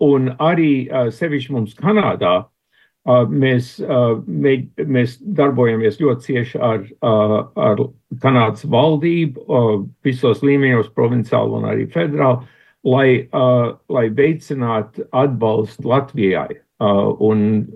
[0.03, 2.45] Un arī sevišķi mums Kanādā
[3.29, 3.75] mēs,
[4.95, 7.83] mēs darbojamies ļoti cieši ar, ar
[8.23, 9.45] Kanādas valdību
[10.03, 12.47] visos līmeņos, provinciāli un arī federāli,
[12.83, 13.07] lai,
[13.89, 16.59] lai veicinātu atbalstu Latvijai.
[16.79, 17.67] Un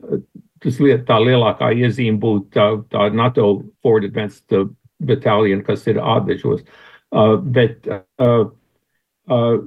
[0.64, 6.64] tas liet, tā lielākā iezīme būtu tā, tā NATO Forward Advanced Battalion, kas ir ādažos.
[6.64, 8.50] Uh, bet uh,
[9.32, 9.58] uh,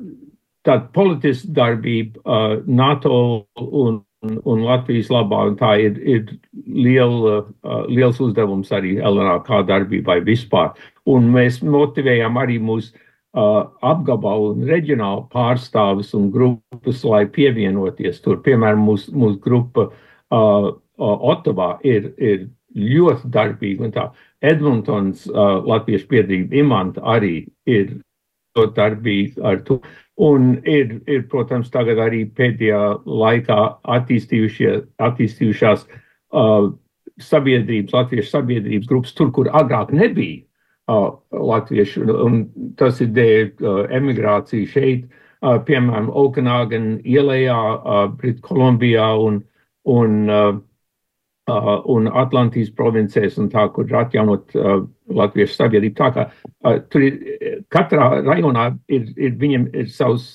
[0.67, 6.35] tāda politiska darbība uh, NATO un, un Latvijas labā, un tā ir, ir
[6.67, 10.75] liela, uh, liels uzdevums arī LNK darbībai vispār.
[11.09, 18.43] Un mēs motivējam arī mūsu uh, apgabalu un reģionālu pārstāvis un grupas, lai pievienoties tur.
[18.45, 22.43] Piemēram, mūsu mūs grupa uh, Otavā ir, ir
[22.77, 24.11] ļoti darbīga un tā.
[24.41, 27.99] Edmontons, uh, Latviešu biedrība Imanta arī ir
[28.57, 29.81] ļoti darbīga ar to.
[30.21, 36.67] Un ir, ir, protams, tagad arī pēdējā laikā attīstījušās uh,
[37.21, 40.43] sabiedrības, latviešu sabiedrības grupas tur, kur agrāk nebija
[40.93, 42.43] uh, latviešu, un
[42.81, 49.41] tas ir dēļ uh, emigrācija šeit, uh, piemēram, Okanagan ielējā, uh, Brit Kolumbijā un,
[49.89, 50.53] un uh,
[51.49, 55.97] uh, un Atlantijas provincēs, un tā, kur ir atjaunot uh, latviešu sabiedrību.
[55.99, 57.19] Tā kā uh, tur ir
[57.73, 60.35] katrā rajonā ir, ir viņam ir savs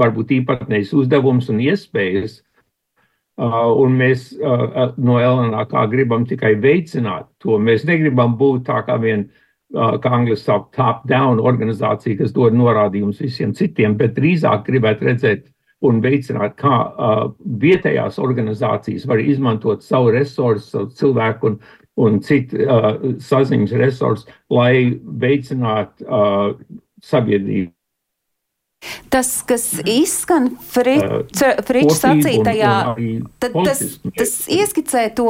[0.00, 2.42] varbūt īpatnējs uzdevums un iespējas.
[3.36, 7.58] Uh, un mēs uh, no LNK gribam tikai veicināt to.
[7.60, 9.26] Mēs negribam būt tā kā vien,
[9.76, 15.44] uh, kā angliski saka, top-down organizācija, kas dod norādījumus visiem citiem, bet drīzāk gribētu redzēt
[15.84, 17.26] un veicināt, kā uh,
[17.60, 21.58] vietējās organizācijas var izmantot savu resursu, savu cilvēku un,
[22.00, 26.52] un citu uh, saziņas resursus, lai veicinātu uh,
[27.04, 27.75] sabiedrību
[29.12, 32.74] Tas, kas izskan Friča sacītajā,
[33.42, 33.82] tad tas,
[34.16, 35.28] tas ieskicē to,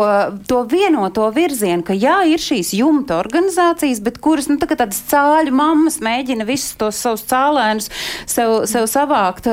[0.49, 5.03] to vienoto virzienu, ka jā, ir šīs jumta organizācijas, bet kuras, nu, tā kā tādas
[5.11, 7.91] cāļu mammas mēģina visus tos savus cālēnus
[8.29, 9.49] sev, sev savākt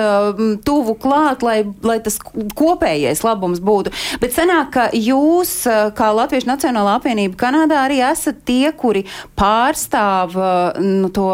[0.66, 2.20] tuvu klāt, lai, lai tas
[2.58, 3.94] kopējais labums būtu.
[4.22, 5.56] Bet sanāk, ka jūs,
[5.98, 9.06] kā Latviešu Nacionālā apvienība Kanādā, arī esat tie, kuri
[9.40, 10.36] pārstāv
[10.82, 11.30] nu, to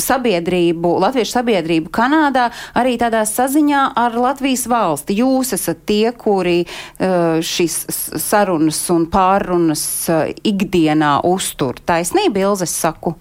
[0.00, 5.18] sabiedrību, Latviešu sabiedrību sabiedrību Kanādā, arī tādā saziņā ar Latvijas valsti.
[5.20, 7.86] Jūs esat tie, kuri uh, šīs
[8.18, 11.74] sarunas un pārunas uh, ikdienā uztur.
[11.84, 13.14] Taisnība, Ilzes saku.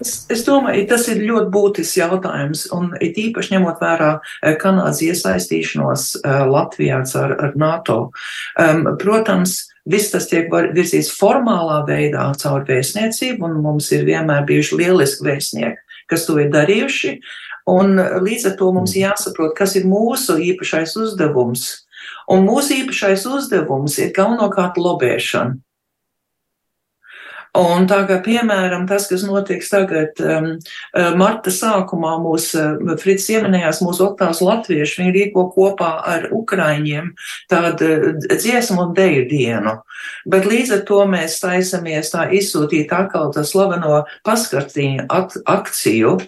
[0.00, 5.02] Es, es domāju, tas ir ļoti būtisks jautājums, un it īpaši ņemot vērā uh, Kanādas
[5.02, 8.10] iesaistīšanos Latvijā ar, ar NATO.
[8.56, 14.76] Um, protams, Viss tas tiek virzīts formālā veidā caur vēstniecību, un mums ir vienmēr bijuši
[14.76, 17.14] lieliski vēstnieki, kas to ir darījuši.
[17.68, 21.66] Un līdz ar to mums jāsaprot, kas ir mūsu īpašais uzdevums.
[22.30, 25.58] Un mūsu īpašais uzdevums ir galvenokārt lobēšana.
[27.58, 30.52] Un tā kā piemēram tas, kas notiks tagad um,
[30.94, 37.10] uh, marta sākumā, mūsu uh, Frits ieminējās mūsu oktās latvieši, viņi rīko kopā ar ukraiņiem
[37.50, 39.74] tādu uh, dziesmu un deju dienu.
[40.30, 46.20] Bet līdz ar to mēs taisamies tā izsūtīt atkal tā slaveno paskartīņu akciju,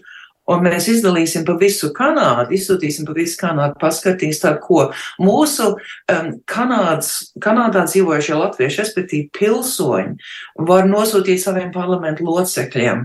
[0.51, 4.89] Un mēs izdalīsim pa visu Kanādu, izsūtīsim pa visu Kanādu, paskatīs tā, ko
[5.23, 10.17] mūsu um, Kanādas, Kanādā dzīvojušie latvieši, respektīvi pilsoņi,
[10.67, 13.05] var nosūtīt saviem parlamentu locekļiem,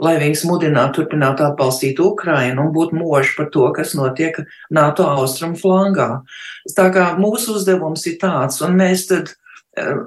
[0.00, 4.40] lai viņus mudinātu turpināt atbalstīt Ukrainu un būt moži par to, kas notiek
[4.72, 6.08] NATO austrumu flangā.
[6.72, 9.34] Tā kā mūsu uzdevums ir tāds, un mēs tad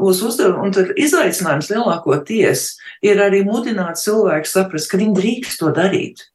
[0.01, 2.65] uz uzdevumu, un tad izaicinājums lielākoties
[3.05, 6.25] ir arī mudināt cilvēku saprast, ka viņi drīkst to darīt.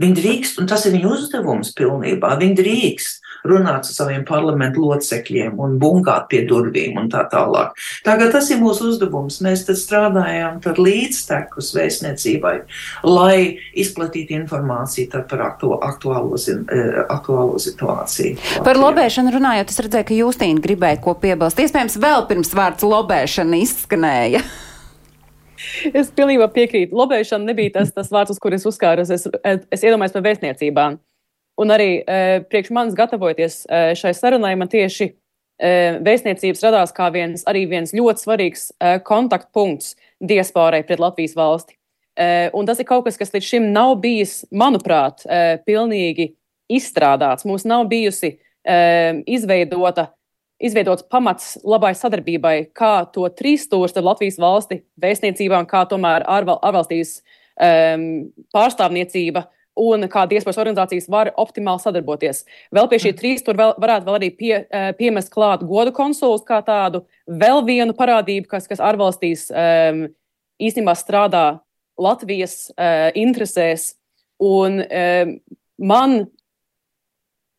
[0.00, 2.30] Viņi drīkst, un tas ir viņu uzdevums pilnībā.
[2.40, 7.74] Viņi drīkst runāt ar saviem parlamentu locekļiem un bungāt pie durvīm un tā tālāk.
[8.06, 9.42] Tagad tas ir mūsu uzdevums.
[9.44, 12.54] Mēs strādājam līdztekus vēstniecībai,
[13.04, 18.64] lai izplatītu informāciju par aktu, aktuālo, eh, aktuālo situāciju.
[18.64, 21.60] Par lobēšanu runājot, es redzēju, ka Justīna gribēja ko piebilst.
[21.60, 24.42] Iespējams, vēl pirms vārds lobēšana izskanēja.
[25.98, 26.96] Es pilnībā piekrītu.
[26.96, 29.12] Lobēšana nebija tas, tas vārds, uz kur es uzkāros.
[29.14, 30.98] Es, es iedomājos par vēstniecībām.
[31.62, 35.72] Un arī e, priekš manis gatavojoties e, šai sarunai, man tieši e,
[36.04, 39.92] vēstniecības radās kā viens, viens ļoti svarīgs e, kontaktpunkts
[40.24, 41.76] diasporai pret Latvijas valsti.
[42.16, 46.32] E, tas ir kaut kas, kas līdz šim nav bijis, manuprāt, e, pilnīgi
[46.72, 47.46] izstrādāts.
[47.48, 48.78] Mums nav bijusi e,
[49.28, 50.08] izveidota
[50.62, 57.18] izveidots pamats labai sadarbībai, kā to trīsstūri starp Latvijas valsti, vēstniecībām, kā tomēr ārval, ārvalstīs
[57.56, 58.06] um,
[58.54, 59.46] pārstāvniecība
[59.82, 62.44] un kā diasporas organizācijas var optimāli sadarboties.
[62.74, 66.44] Vēl pie šī trīs tur vēl, varētu vēl arī pie, uh, piemest klāt godu konsulus
[66.48, 70.06] kā tādu vēl vienu parādību, kas, kas ārvalstīs um,
[70.62, 71.46] īstenībā strādā
[72.00, 73.94] Latvijas uh, interesēs.
[74.42, 75.34] Un um,
[75.78, 76.22] man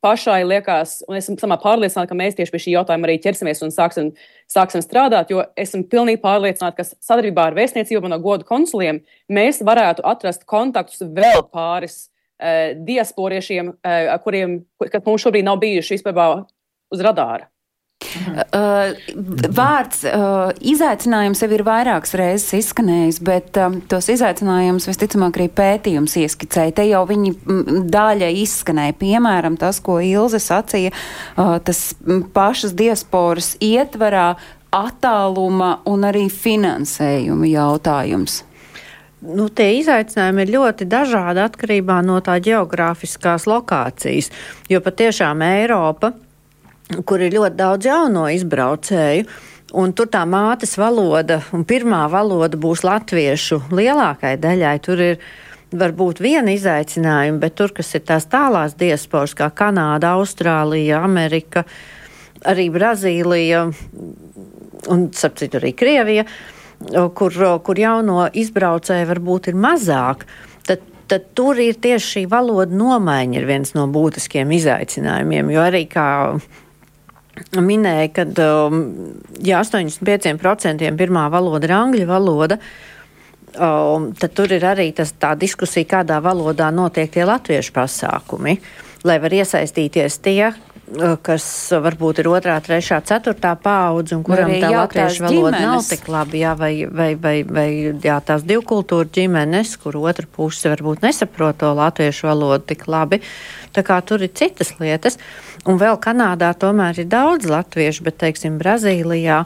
[0.03, 3.71] pašai liekas, un esmu samā pārliecināta, ka mēs tieši pie šī jautājuma arī ķersimies un
[3.73, 4.11] sāksim,
[4.51, 9.63] sāksim strādāt, jo esmu pilnīgi pārliecināta, ka sadarbībā ar vēstniecību un no godu konsuliem mēs
[9.65, 16.43] varētu atrast kontaktus vēl pāris uh, diasporiešiem, uh, kuriem, kas mums šobrīd nav bijuši vispār
[16.93, 17.52] uz radāra.
[18.53, 18.93] Uh,
[19.55, 26.17] vārds uh, izaicinājums jau ir vairākas reizes izskanējis, bet um, tos izaicinājumus visticamāk arī pētījums
[26.23, 26.75] ieskicēja.
[26.79, 27.35] Te jau viņi
[27.93, 28.97] daļa izskanēja.
[28.99, 31.85] Piemēram, tas, ko Ilze sacīja, uh, tas
[32.35, 34.33] pašas diasporas ietvarā
[34.73, 38.41] attāluma un arī finansējuma jautājums.
[39.23, 44.27] Nu, tie izaicinājumi ir ļoti dažādi atkarībā no tā geogrāfiskās lokācijas,
[44.67, 46.11] jo patiešām Eiropa
[47.05, 49.25] kur ir ļoti daudz jauno izbraucēju.
[49.73, 54.75] Un tur tā mātes valoda un pirmā valoda būs latviešu lielākai daļai.
[54.85, 55.17] Tur ir
[55.73, 61.65] varbūt viena izaicinājuma, bet tur, kas ir tās tālās diasporas, kā Kanāda, Austrālija, Amerika,
[62.45, 63.65] arī Brazīlija
[64.93, 66.25] un, starp citu, arī Krievija,
[67.17, 70.27] kur, kur jauno izbraucēju varbūt ir mazāk.
[70.67, 75.85] Tad, tad tur ir tieši šī valoda nomaiņa ir viens no būtiskiem izaicinājumiem, jo arī
[75.91, 76.07] kā
[77.57, 78.81] minēja, ka um,
[79.43, 82.59] ja 85% pirmā valoda ir angļu valoda,
[83.57, 88.59] um, tad tur ir arī tas, tā diskusija, kādā valodā notiek tie latviešu pasākumi,
[89.07, 94.69] lai var iesaistīties tie, uh, kas varbūt ir otrā, trešā, ceturtā paudze, un kuram tā
[94.75, 95.65] latviešu valoda ģimenes.
[95.65, 97.67] nav tik labi, jā, vai, vai, vai, vai
[97.97, 103.23] jā, tās divkultūra ģimenes, kur otra puse varbūt nesaprot to latviešu valodu tik labi.
[103.73, 105.17] Tā kā tur ir citas lietas.
[105.17, 109.43] Uh, Un vēl Kanādā tomēr ir daudz latviešu, bet, teiksim, Brazīlijā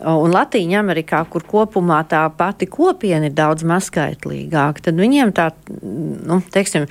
[0.00, 5.50] un Latīņa Amerikā, kur kopumā tā pati kopiena ir daudz mazskaitlīgāka, tad viņiem tā,
[5.82, 6.88] nu, teiksim,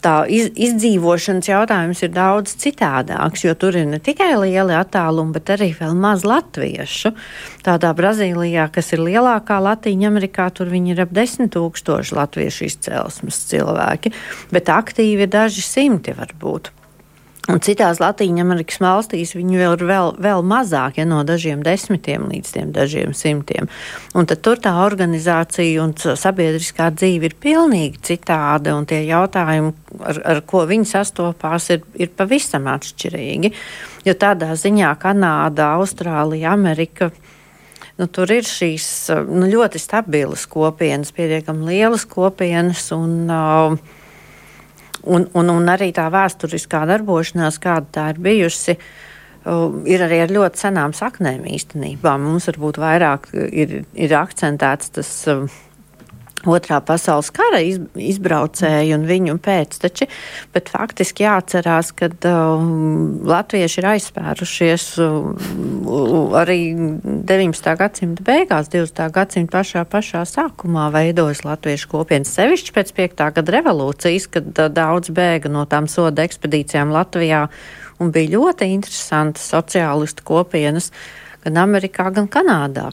[0.00, 5.50] tā iz, izdzīvošanas jautājums ir daudz citādāks, jo tur ir ne tikai lieli attālumi, bet
[5.56, 7.12] arī vēl maz latviešu.
[7.66, 13.44] Tādā Brazīlijā, kas ir lielākā Latīņa Amerikā, tur viņi ir ap desmit tūkstoši latviešu izcelsmes
[13.50, 14.14] cilvēki,
[14.54, 16.76] bet aktīvi ir daži simti varbūt.
[17.48, 22.52] Un citās Latvijas valstīs viņu vēl ir vēl, vēl mazāk, ja no dažiem desmitiem līdz
[22.74, 23.70] dažiem simtiem.
[24.14, 29.72] Un tur tā organizācija un sabiedriskā dzīve ir pilnīgi citāda, un tie jautājumi,
[30.04, 33.54] ar, ar ko viņi sastopās, ir, ir pavisam atšķirīgi.
[34.04, 37.10] Jo tādā ziņā Kanāda, Austrālija, Amerika.
[38.00, 38.84] Nu, tur ir šīs
[39.28, 42.86] nu, ļoti stabilas kopienas, pietiekami lielas kopienas.
[42.96, 43.98] Un, uh,
[45.08, 48.76] Un, un, un arī tā vēsturiskā darbošanās, kāda tā ir bijusi,
[49.88, 52.16] ir arī ar ļoti senām saknēm īstenībā.
[52.20, 55.12] Mums varbūt vairāk ir, ir akcentēts tas
[56.48, 60.06] Otrā pasaules kara izbraucēji un viņu pēcteči,
[60.54, 62.62] bet faktiski jāatcerās, ka uh,
[63.28, 66.58] latvieši ir aizspērušies uh, arī
[67.28, 67.70] 19.
[67.82, 69.04] gadsimta beigās, 20.
[69.12, 73.24] gadsimta pašā, pašā sākumā veidojas latviešu kopienas sevišķi pēc 5.
[73.36, 77.50] gada revolūcijas, kad uh, daudz bēga no tām soda ekspedīcijām Latvijā
[78.00, 80.88] un bija ļoti interesantas sociālistu kopienas.
[80.88, 82.90] Uh, gan Amerikā, gan Kanādā.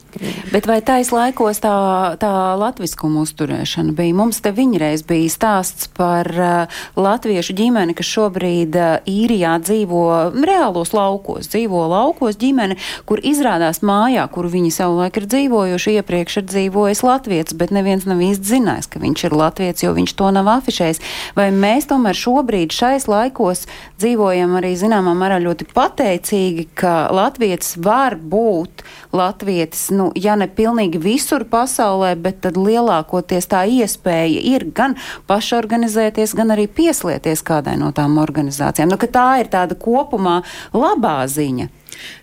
[0.52, 1.72] Bet vai tais laikos tā,
[2.20, 4.16] tā latviskuma uzturēšana bija?
[4.16, 10.04] Mums te viņreiz bija stāsts par uh, latviešu ģimeni, kas šobrīd uh, īrijā dzīvo
[10.38, 16.48] reālos laukos, dzīvo laukos ģimene, kur izrādās mājā, kur viņi savulaik ir dzīvojuši, iepriekš ir
[16.48, 20.48] dzīvojis latviets, bet neviens nav īsti zinājis, ka viņš ir latviets, jo viņš to nav
[20.56, 21.04] afišējis.
[21.36, 23.66] Vai mēs tomēr šobrīd šais laikos
[24.00, 28.84] dzīvojam arī zināmā mērā ļoti pateicīgi, ka latviets var būt būt
[29.16, 34.96] latvietis, nu, ja ne pilnīgi visur pasaulē, bet tad lielākoties tā iespēja ir gan
[35.30, 38.92] pašorganizēties, gan arī pieslieties kādai no tām organizācijām.
[38.92, 40.40] Nu, tā ir tāda kopumā
[40.76, 41.68] labā ziņa.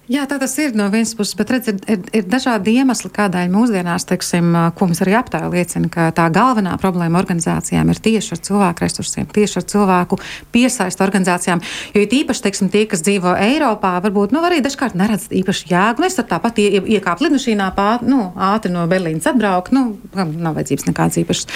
[0.06, 3.50] Jā, tā tas ir no vienas puses, bet redz, ir, ir, ir dažādi iemesli, kādēļ
[3.50, 8.42] mūsdienās, teiksim, ko mums arī aptāja liecina, ka tā galvenā problēma organizācijām ir tieši ar
[8.46, 10.20] cilvēku resursiem, tieši ar cilvēku
[10.54, 11.64] piesaistu organizācijām.
[11.96, 16.06] Jo ir īpaši, teiksim, tie, kas dzīvo Eiropā, varbūt nu, arī dažkārt neredz īpaši jēgu.
[16.06, 21.18] Es tāpat ie, iekāpu lidmašīnā, pār, nu, ātri no Berlīnas atbraukt, nu, nav vajadzības nekādas
[21.24, 21.50] īpašas.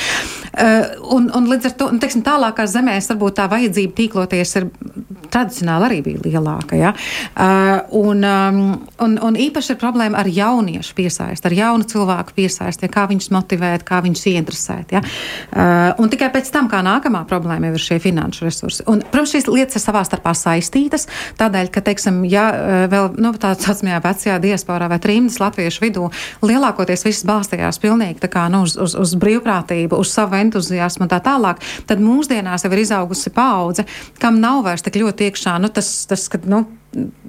[0.50, 4.70] Uh, un, un līdz ar to, nu, teiksim, tālākās zemēs varbūt tā vajadzība tīkloties ir
[5.30, 6.78] tradicionāli arī bija lielāka.
[6.80, 6.96] Ja?
[7.38, 12.36] Uh, un, uh, Um, un, un īpaši ir problēma ar jauniešu piesaisti, ar jaunu cilvēku
[12.38, 14.94] piesaisti, ja, kā viņus motivēt, kā viņus ieinteresēt.
[14.96, 15.02] Ja.
[15.02, 18.86] Uh, un tikai pēc tam, kā nākamā problēma, ir šie finanšu resursi.
[18.92, 21.08] Un, protams, šīs lietas ir savā starpā saistītas,
[21.40, 26.08] tādēļ, ka, teiksim, ja uh, vēl nu, tādā saucamajā vecajā diasporā vai trījus latviešu vidū
[26.46, 31.22] lielākoties viss balstījās pilnīgi kā, nu, uz, uz, uz brīvprātību, uz savu entuziasmu un tā
[31.26, 33.88] tālāk, tad mūsdienās jau ir izaugusi paudze,
[34.22, 36.66] kam nav vairs tik ļoti iekšā nu, tas, tas ka, nu,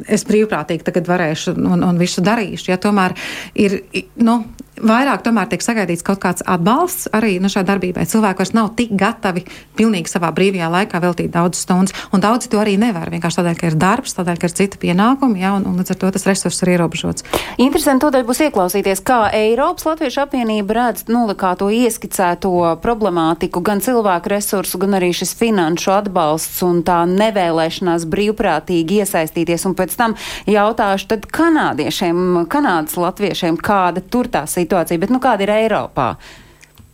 [0.08, 2.70] es brīvprātīgi tagad varēšu un, un visu darīšu.
[2.72, 3.16] Ja tomēr
[3.54, 3.80] ir,
[4.20, 4.40] nu,
[4.80, 8.06] vairāk tomēr tiek sagaidīts kaut kāds atbalsts arī nu, šai darbībai.
[8.08, 9.44] Cilvēki vairs nav tik gatavi
[9.78, 13.10] pilnīgi savā brīvajā laikā veltīt daudz stundas, un daudzi to arī nevar.
[13.12, 16.00] Vienkārši tādēļ, ka ir darbs, tādēļ, ka ir cita pienākumi, ja, un, un līdz ar
[16.00, 17.26] to tas resurss ir ierobežots.
[17.60, 23.82] Interesanti tādēļ būs ieklausīties, kā Eiropas Latviešu apvienība redz, nu, kā to ieskicēto problemātiku, gan
[23.84, 30.16] cilvēku resursu, gan arī šis finanšu atbalsts un tā nevēlēšanās brīvprātīgi iesaistīties, un pēc tam
[30.50, 36.14] jautāšu tad kanādiešiem, kanādas latviešiem, kāda tur tā situācija situācija, bet nu, kāda ir Eiropā?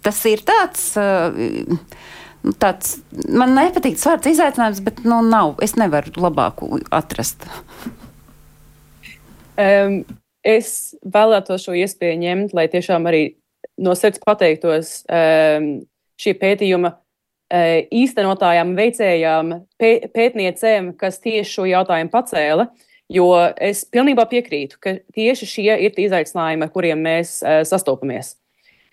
[0.04, 0.94] Tas ir tāds.
[0.96, 1.84] Uh,
[2.62, 7.42] Tāds, man nepatīk tas vārds izaicinājums, bet nu, nav, es nevaru labāku atrast.
[9.58, 9.96] Um,
[10.46, 13.24] es vēlētos šo iespēju ņemt, lai tiešām arī
[13.82, 15.66] no sirds pateiktos um,
[16.22, 19.50] šī pētījuma uh, īstenotājām, veicējām,
[19.82, 22.68] pē, pētniecēm, kas tieši šo jautājumu pacēla.
[22.70, 23.28] Uh, Jo
[23.62, 28.34] es pilnībā piekrītu, ka tieši šie ir tie izaicinājumi, ar kuriem mēs uh, sastopamies.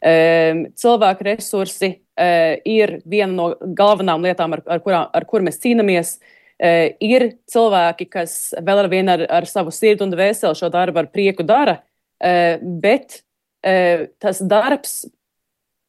[0.03, 5.57] Um, cilvēku resursi uh, ir viena no galvenām lietām, ar, ar, kurā, ar kur mēs
[5.63, 6.17] cīnāmies.
[6.61, 11.01] Uh, ir cilvēki, kas vēl ar vienu ar, ar savu sirdi un dvēseli šo darbu
[11.01, 13.23] ar prieku dara, uh, bet
[13.65, 15.05] uh, tas darbs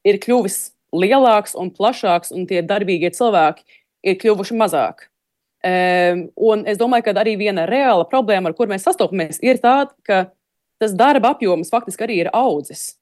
[0.06, 0.60] ir kļuvis
[0.94, 3.66] lielāks un plašāks, un tie darbīgie cilvēki
[4.06, 5.10] ir kļuvuši mazāk.
[5.64, 9.86] Um, un es domāju, ka arī viena reāla problēma, ar kur mēs sastopamies, ir tā,
[10.04, 10.26] ka
[10.82, 12.98] tas darba apjoms faktiski arī ir audzis.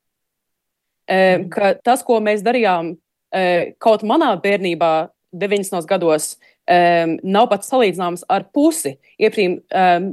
[1.11, 1.48] Um,
[1.83, 4.92] tas, ko mēs darījām uh, kaut manā bērnībā,
[5.33, 5.88] 90.
[5.88, 6.37] gados,
[6.68, 8.94] um, nav pat salīdzināms ar pusi.
[9.18, 10.12] Ieprīm, um,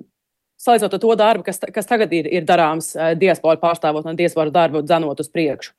[0.60, 4.54] salīdzinot ar to darbu, kas, kas tagad ir, ir darāms uh, diasporu pārstāvot un diasporu
[4.56, 5.76] darbu dzenot uz priekšu.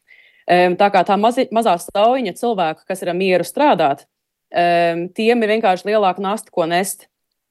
[0.50, 4.09] Um, tā kā tā mazi, mazā staujiņa cilvēku, kas ir mieru strādāt, um,
[4.50, 7.06] tiem ir vienkārši lielāka nasta, ko nest.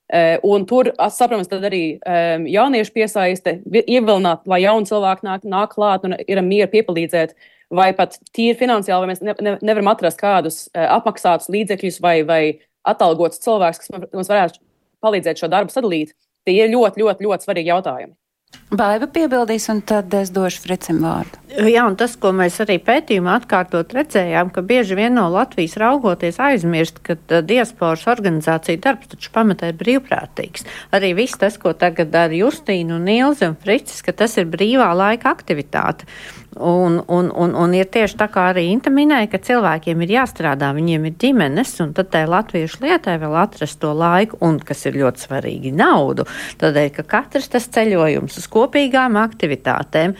[0.09, 6.07] Uh, un tur, saprotams, arī um, jauniešu piesaiste, ievilināt, lai jauni cilvēki nāk, nāk klāt
[6.07, 7.35] un ir mieru piepalīdzēt,
[7.77, 12.15] vai pat tīri finansiāli, vai mēs ne, ne, nevaram atrast kādus uh, apmaksātus līdzekļus vai,
[12.25, 12.41] vai
[12.89, 14.63] atalgotus cilvēkus, kas mums varētu
[15.05, 16.15] palīdzēt šo darbu sadalīt.
[16.47, 18.15] Tie ir ļoti, ļoti, ļoti svarīgi jautājumi.
[18.73, 21.38] Baiva piebildīs, un tad es došu Fricim vārdu.
[21.49, 26.37] Jā, un tas, ko mēs arī pētījumā atkārtot redzējām, ka bieži vien no Latvijas raugoties
[26.45, 30.67] aizmirst, ka diasporas organizācija darbs taču pamatā ir brīvprātīgs.
[30.93, 34.91] Arī viss tas, ko tagad dara Justīna un Ilze un Fricis, ka tas ir brīvā
[34.93, 36.05] laika aktivitāte.
[36.53, 40.69] Un, un, un, un ir tieši tā kā arī Inta minēja, ka cilvēkiem ir jāstrādā,
[40.77, 44.99] viņiem ir ģimenes, un tad tai latviešu lietai vēl atrast to laiku, un kas ir
[45.01, 46.27] ļoti svarīgi, naudu.
[46.61, 50.13] Tādēļ, ka katrs tas ceļojums uz kopīgām aktivitātēm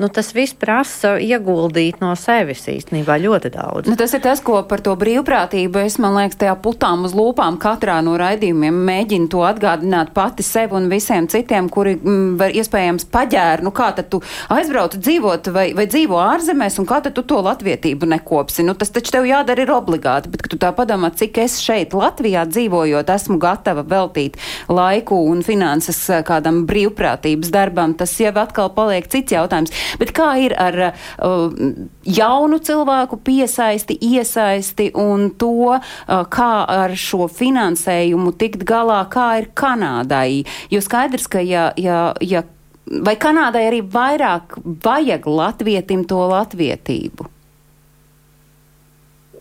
[0.00, 3.90] nu, tas viss prasa ieguldīt no sevis īstenībā ļoti daudz.
[3.90, 7.58] Nu, tas ir tas, ko par to brīvprātību es, man liekas, tajā putām uz lūpām
[7.60, 12.56] katrā no raidījumiem mēģinu to atgādināt pati sev un visiem citiem, kuri m, mm, var
[12.56, 13.64] iespējams paģēra.
[13.66, 14.22] Nu, kā tad tu
[14.52, 18.64] aizbrauc dzīvot vai, vai dzīvo ārzemēs un kā tad tu to latvietību nekopsi?
[18.66, 22.46] Nu, tas taču tev jādara ir obligāti, bet, tu tā padomā, cik es šeit Latvijā
[22.48, 24.38] dzīvojot, esmu gatava veltīt
[24.70, 29.74] laiku un finanses kādam brīvprātības darbam, tas jau atkal paliek cits jautājums.
[29.98, 31.56] Bet kā ir ar uh,
[32.04, 39.50] jaunu cilvēku piesaisti, iesaisti un to, uh, kā ar šo finansējumu tikt galā, kā ir
[39.56, 40.44] Kanādai?
[40.70, 42.44] Jo skaidrs, ka ja, ja, ja
[42.86, 47.29] vai Kanādai arī vairāk vajag latvietim to latvietību?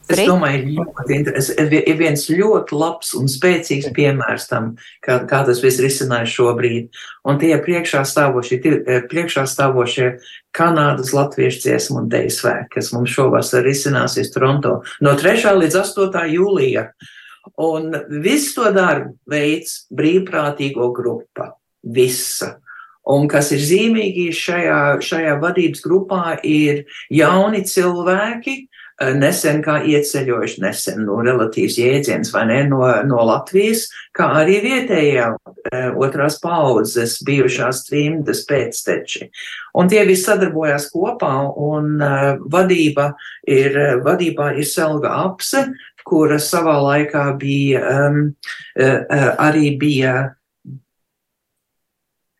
[0.09, 1.17] Es domāju, ļoti
[1.77, 4.71] ir viens ļoti labs un spēcīgs piemērs tam,
[5.05, 6.87] kā, kā tas viss risinājas šobrīd.
[7.29, 10.15] Un tie priekšā stāvošie, tie priekšā stāvošie
[10.55, 15.45] Kanādas latviešu dziesmu un deju svētki, kas mums šovasar risināsies Toronto no 3.
[15.61, 16.25] līdz 8.
[16.33, 16.89] jūlija.
[17.61, 17.93] Un
[18.23, 21.53] visu to darbu veids brīvprātīgo grupa.
[21.85, 22.57] Visa.
[23.09, 26.83] Un kas ir zīmīgi šajā, šajā vadības grupā, ir
[27.13, 28.68] jauni cilvēki, Eh,
[28.99, 33.85] nesen kā ieceļojuši, nesen no relatīvs jēdziens vai ne no, no Latvijas,
[34.15, 35.29] kā arī vietējā
[35.71, 39.29] eh, otrās paudzes bijušās trimdas pēcteči.
[39.79, 41.31] Un tie visi sadarbojās kopā
[41.61, 43.13] un uh, vadība
[43.47, 45.67] ir, vadībā ir Selga Apse,
[46.03, 48.19] kura savā laikā bija, um,
[48.79, 50.13] arī bija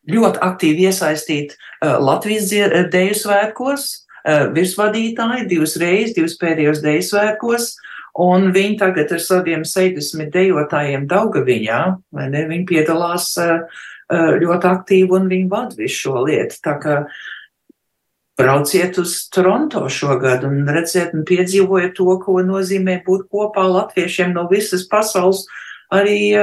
[0.09, 2.49] ļoti aktīvi iesaistīta Latvijas
[2.89, 7.69] deju svētkos, Eh, virsvadītāji divas reizes, divas pēdējos deju svētkos,
[8.19, 11.81] un viņi tagad ar saviem 60 dejotājiem Daugaviņā,
[12.15, 13.59] vai ne, viņi piedalās eh,
[14.11, 16.59] eh, ļoti aktīvi un viņi vada visu šo lietu.
[16.65, 16.97] Tā kā
[18.39, 24.47] brauciet uz Toronto šogad un redziet un piedzīvojiet to, ko nozīmē būt kopā latviešiem no
[24.51, 25.45] visas pasaules.
[25.91, 26.35] Arī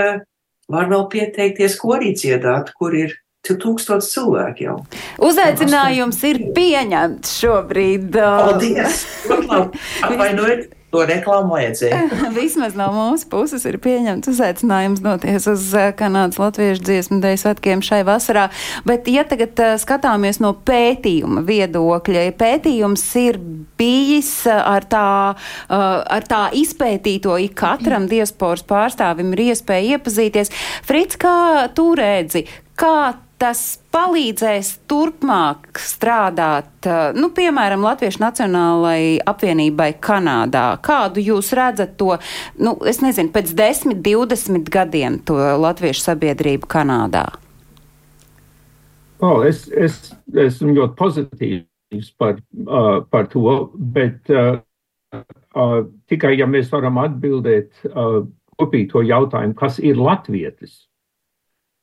[0.69, 3.15] var vēl pieteikties korī dziedāt, kur ir
[3.55, 4.81] tūkstoši cilvēki jau.
[5.23, 8.19] Uzaicinājums ir pieņemts šobrīd.
[8.19, 9.05] Paldies!
[10.07, 10.73] Atvainojiet!
[10.95, 11.99] To reklāmu vajadzēja.
[12.37, 15.65] Vismaz no mūsu puses ir pieņemts uzaicinājums doties uz
[15.99, 18.47] Kanādas latviešu dziesmu dēļ svētkiem šai vasarā.
[18.87, 23.41] Bet, ja tagad uh, skatāmies no pētījuma viedokļa, ja pētījums ir
[23.77, 25.09] bijis ar tā,
[25.69, 30.55] ar tā izpētīto, ik katram diasporas pārstāvim ir iespēja iepazīties.
[30.87, 32.47] Frits, kā tu redzi,
[32.79, 32.97] kā
[33.41, 33.61] tas
[33.93, 40.67] palīdzēs turpmāk strādāt, nu, piemēram, Latviešu Nacionālajai apvienībai Kanādā?
[40.85, 42.15] Kādu jūs redzat to,
[42.61, 47.27] nu, es nezinu, pēc 10, 20 gadiem to latviešu sabiedrību Kanādā?
[49.25, 54.59] Oh, es, es esmu ļoti pozitīvs par, uh, par to, bet uh,
[55.17, 55.79] uh,
[56.11, 58.25] tikai ja mēs varam atbildēt uh,
[58.61, 60.83] kopīgi to jautājumu, kas ir latvietis.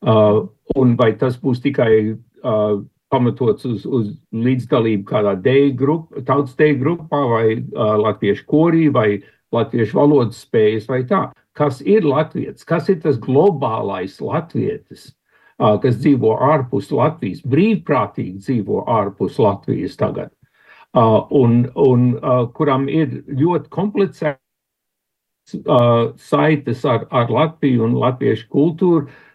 [0.03, 0.49] Uh,
[0.79, 2.81] un vai tas būs tikai uh,
[3.13, 9.09] pamatots uz, uz līdzdalību kādā deju grupā, tautas deju grupā, vai uh, latviešu korī, vai
[9.53, 11.27] latviešu valodas spējas, vai tā.
[11.53, 12.65] Kas ir latviečs?
[12.65, 15.11] Kas ir tas globālais latvietis,
[15.59, 20.33] uh, kas dzīvo ārpus Latvijas, brīvprātīgi dzīvo ārpus Latvijas tagad,
[20.97, 24.41] uh, un, un uh, kuram ir ļoti komplicēts
[25.61, 29.32] uh, saites ar, ar Latviju un latviešu kultūru, Uh,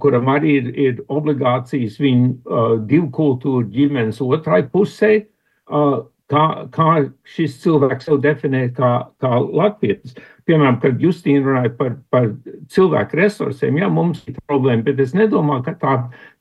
[0.00, 5.26] kuram arī ir, ir obligācijas viņa uh, divu kultūru ģimenes otrai pusē,
[5.66, 6.90] uh, kā, kā
[7.26, 10.14] šis cilvēks sev definē kā, kā latvietis.
[10.48, 12.30] Piemēram, kad Justīna runāja par, par
[12.72, 15.96] cilvēku resursiem, jā, mums ir problēma, bet es nedomāju, ka tā,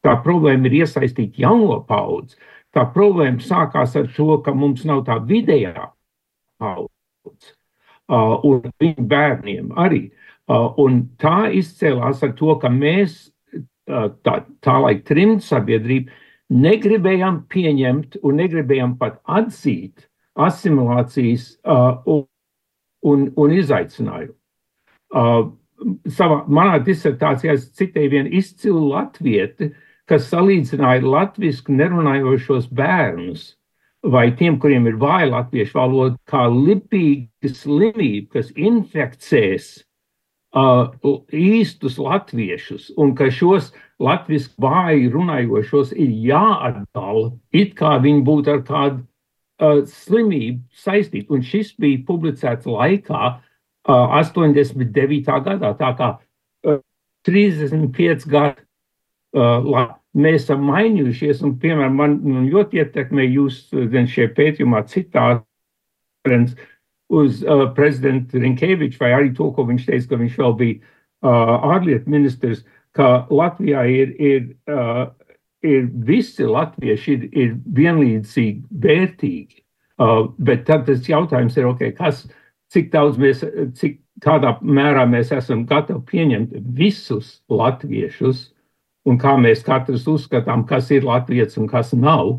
[0.05, 2.37] tā problēma ir iesaistīt jauno paudzi.
[2.75, 5.89] Tā problēma sākās ar to, ka mums nav tā vidējā
[6.61, 7.51] paudze,
[8.13, 10.05] uh, un viņu bērniem arī.
[10.05, 13.27] Uh, Uh, un tā izcēlās ar to, ka mēs,
[13.91, 16.13] uh, tā, tā laika trimdu sabiedrība,
[16.47, 20.07] negribējām pieņemt un negribējām pat atzīt
[20.39, 22.23] asimilācijas uh,
[23.03, 24.35] un, un izaicinājumu.
[25.11, 25.49] Uh,
[26.11, 29.73] savā, manā disertācijā es citēju vienu izcilu latvieti,
[30.07, 33.49] kas salīdzināja latvisku nerunājošos bērnus
[34.07, 39.86] vai tiem, kuriem ir vāja latviešu valoda, kā lipīga slimība, kas infekcēs uh,
[40.57, 48.63] īstus latviešus, un ka šos latviešu vāji runājošos ir jāatdala, it kā viņi būtu ar
[48.67, 55.25] kādu uh, slimību saistīta, un šis bija publicēts laikā uh, 89.
[55.49, 56.79] gadā, tā kā uh,
[57.27, 58.63] 35 gadu
[59.37, 65.45] uh, mēs esam mainījušies, un, piemēram, man, man ļoti ietekmē jūs, zin, šie pētījumā citāts
[67.09, 71.53] uz uh, prezidentu Rinkeviču, vai arī to, ko viņš teica, ka viņš vēl bija uh,
[71.75, 72.65] ārlietu ministrs,
[72.97, 75.05] ka Latvijā ir, ir, uh,
[75.63, 79.63] ir visi latvieši ir, ir vienlīdzīgi vērtīgi.
[79.97, 82.25] Uh, bet tad tas jautājums ir, okay, kas,
[82.73, 83.41] cik daudz mēs,
[83.79, 88.49] cik kādā mērā mēs esam gatavi pieņemt visus latviešus,
[89.07, 92.37] un kā mēs katrs uzskatām, kas ir latvietis un kas nav.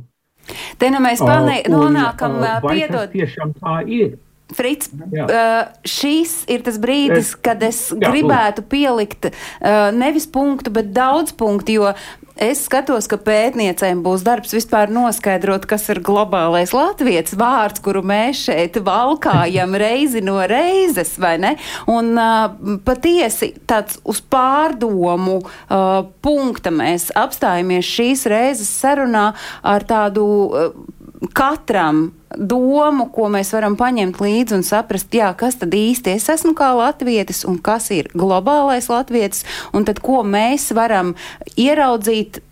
[0.78, 3.10] Te nu mēs uh, nonākam, uh, piedod.
[3.12, 4.16] Tiešām tā ir.
[4.56, 10.88] Frits, uh, šīs ir tas brīdis, kad es jā, gribētu pielikt uh, nevis punktu, bet
[10.96, 11.90] daudz punktu, jo
[12.38, 18.46] es skatos, ka pētniecēm būs darbs vispār noskaidrot, kas ir globālais latviešu vārds, kuru mēs
[18.46, 21.54] šeit valkājam reizi no reizes, vai ne?
[21.90, 30.24] Un uh, patiesi tāds uz pārdomu uh, punkta mēs apstājamies šīs reizes sarunā ar tādu.
[30.48, 30.94] Uh,
[31.34, 36.54] katram domu, ko mēs varam paņemt līdzi un saprast, jā, kas tad īsti es esmu
[36.58, 41.14] kā latvietis un kas ir globālais latvietis, un tad ko mēs varam
[41.56, 42.42] ieraudzīt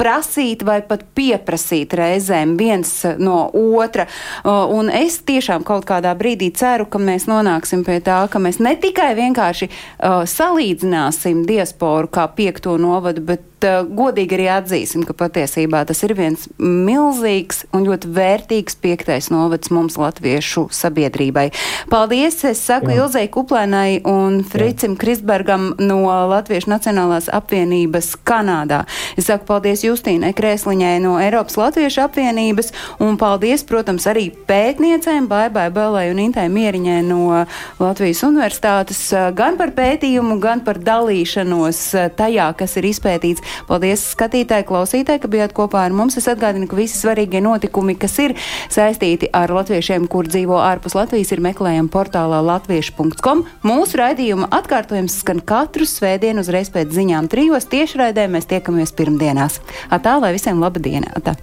[0.00, 4.06] prasīt vai pat pieprasīt reizēm viens no otra.
[4.44, 8.72] Un es tiešām kaut kādā brīdī ceru, ka mēs nonāksim pie tā, ka mēs ne
[8.80, 15.82] tikai vienkārši uh, salīdzināsim diasporu kā piekto novadu, bet uh, godīgi arī atzīsim, ka patiesībā
[15.88, 21.50] tas ir viens milzīgs un ļoti vērtīgs piektais novads mums latviešu sabiedrībai.
[21.92, 22.40] Paldies!
[22.50, 23.02] Es saku Jā.
[23.02, 25.00] Ilzai Kuplēnai un Fricim Jā.
[25.02, 26.00] Kristbergam no
[26.30, 28.82] Latviešu Nacionālās apvienības Kanādā.
[29.20, 32.72] Es saku paldies Justīnai Krēsliņai no Eiropas Latviešu apvienības
[33.04, 37.44] un paldies, protams, arī pētniecēm Baibai Belai un Intai Mieriņai no
[37.80, 39.02] Latvijas Universitātes
[39.36, 41.82] gan par pētījumu, gan par dalīšanos
[42.18, 46.18] tajā, kas ir izpētīts Paldies skatītāji, klausītāji, ka bijāt kopā ar mums.
[46.20, 48.36] Es atgādinu, ka visi svarīgie notikumi, kas ir
[48.72, 53.46] saistīti ar latviešiem, kur dzīvo ārpus Latvijas, ir meklējami portālā latviešu.com.
[53.66, 58.28] Mūsu raidījuma atkārtojums skan katru svētdienu uzreiz pēc ziņām trijos tiešraidē.
[58.30, 59.62] Mēs tiekamies pirmdienās.
[59.90, 61.12] Atā, lai visiem laba diena!
[61.20, 61.38] Atā.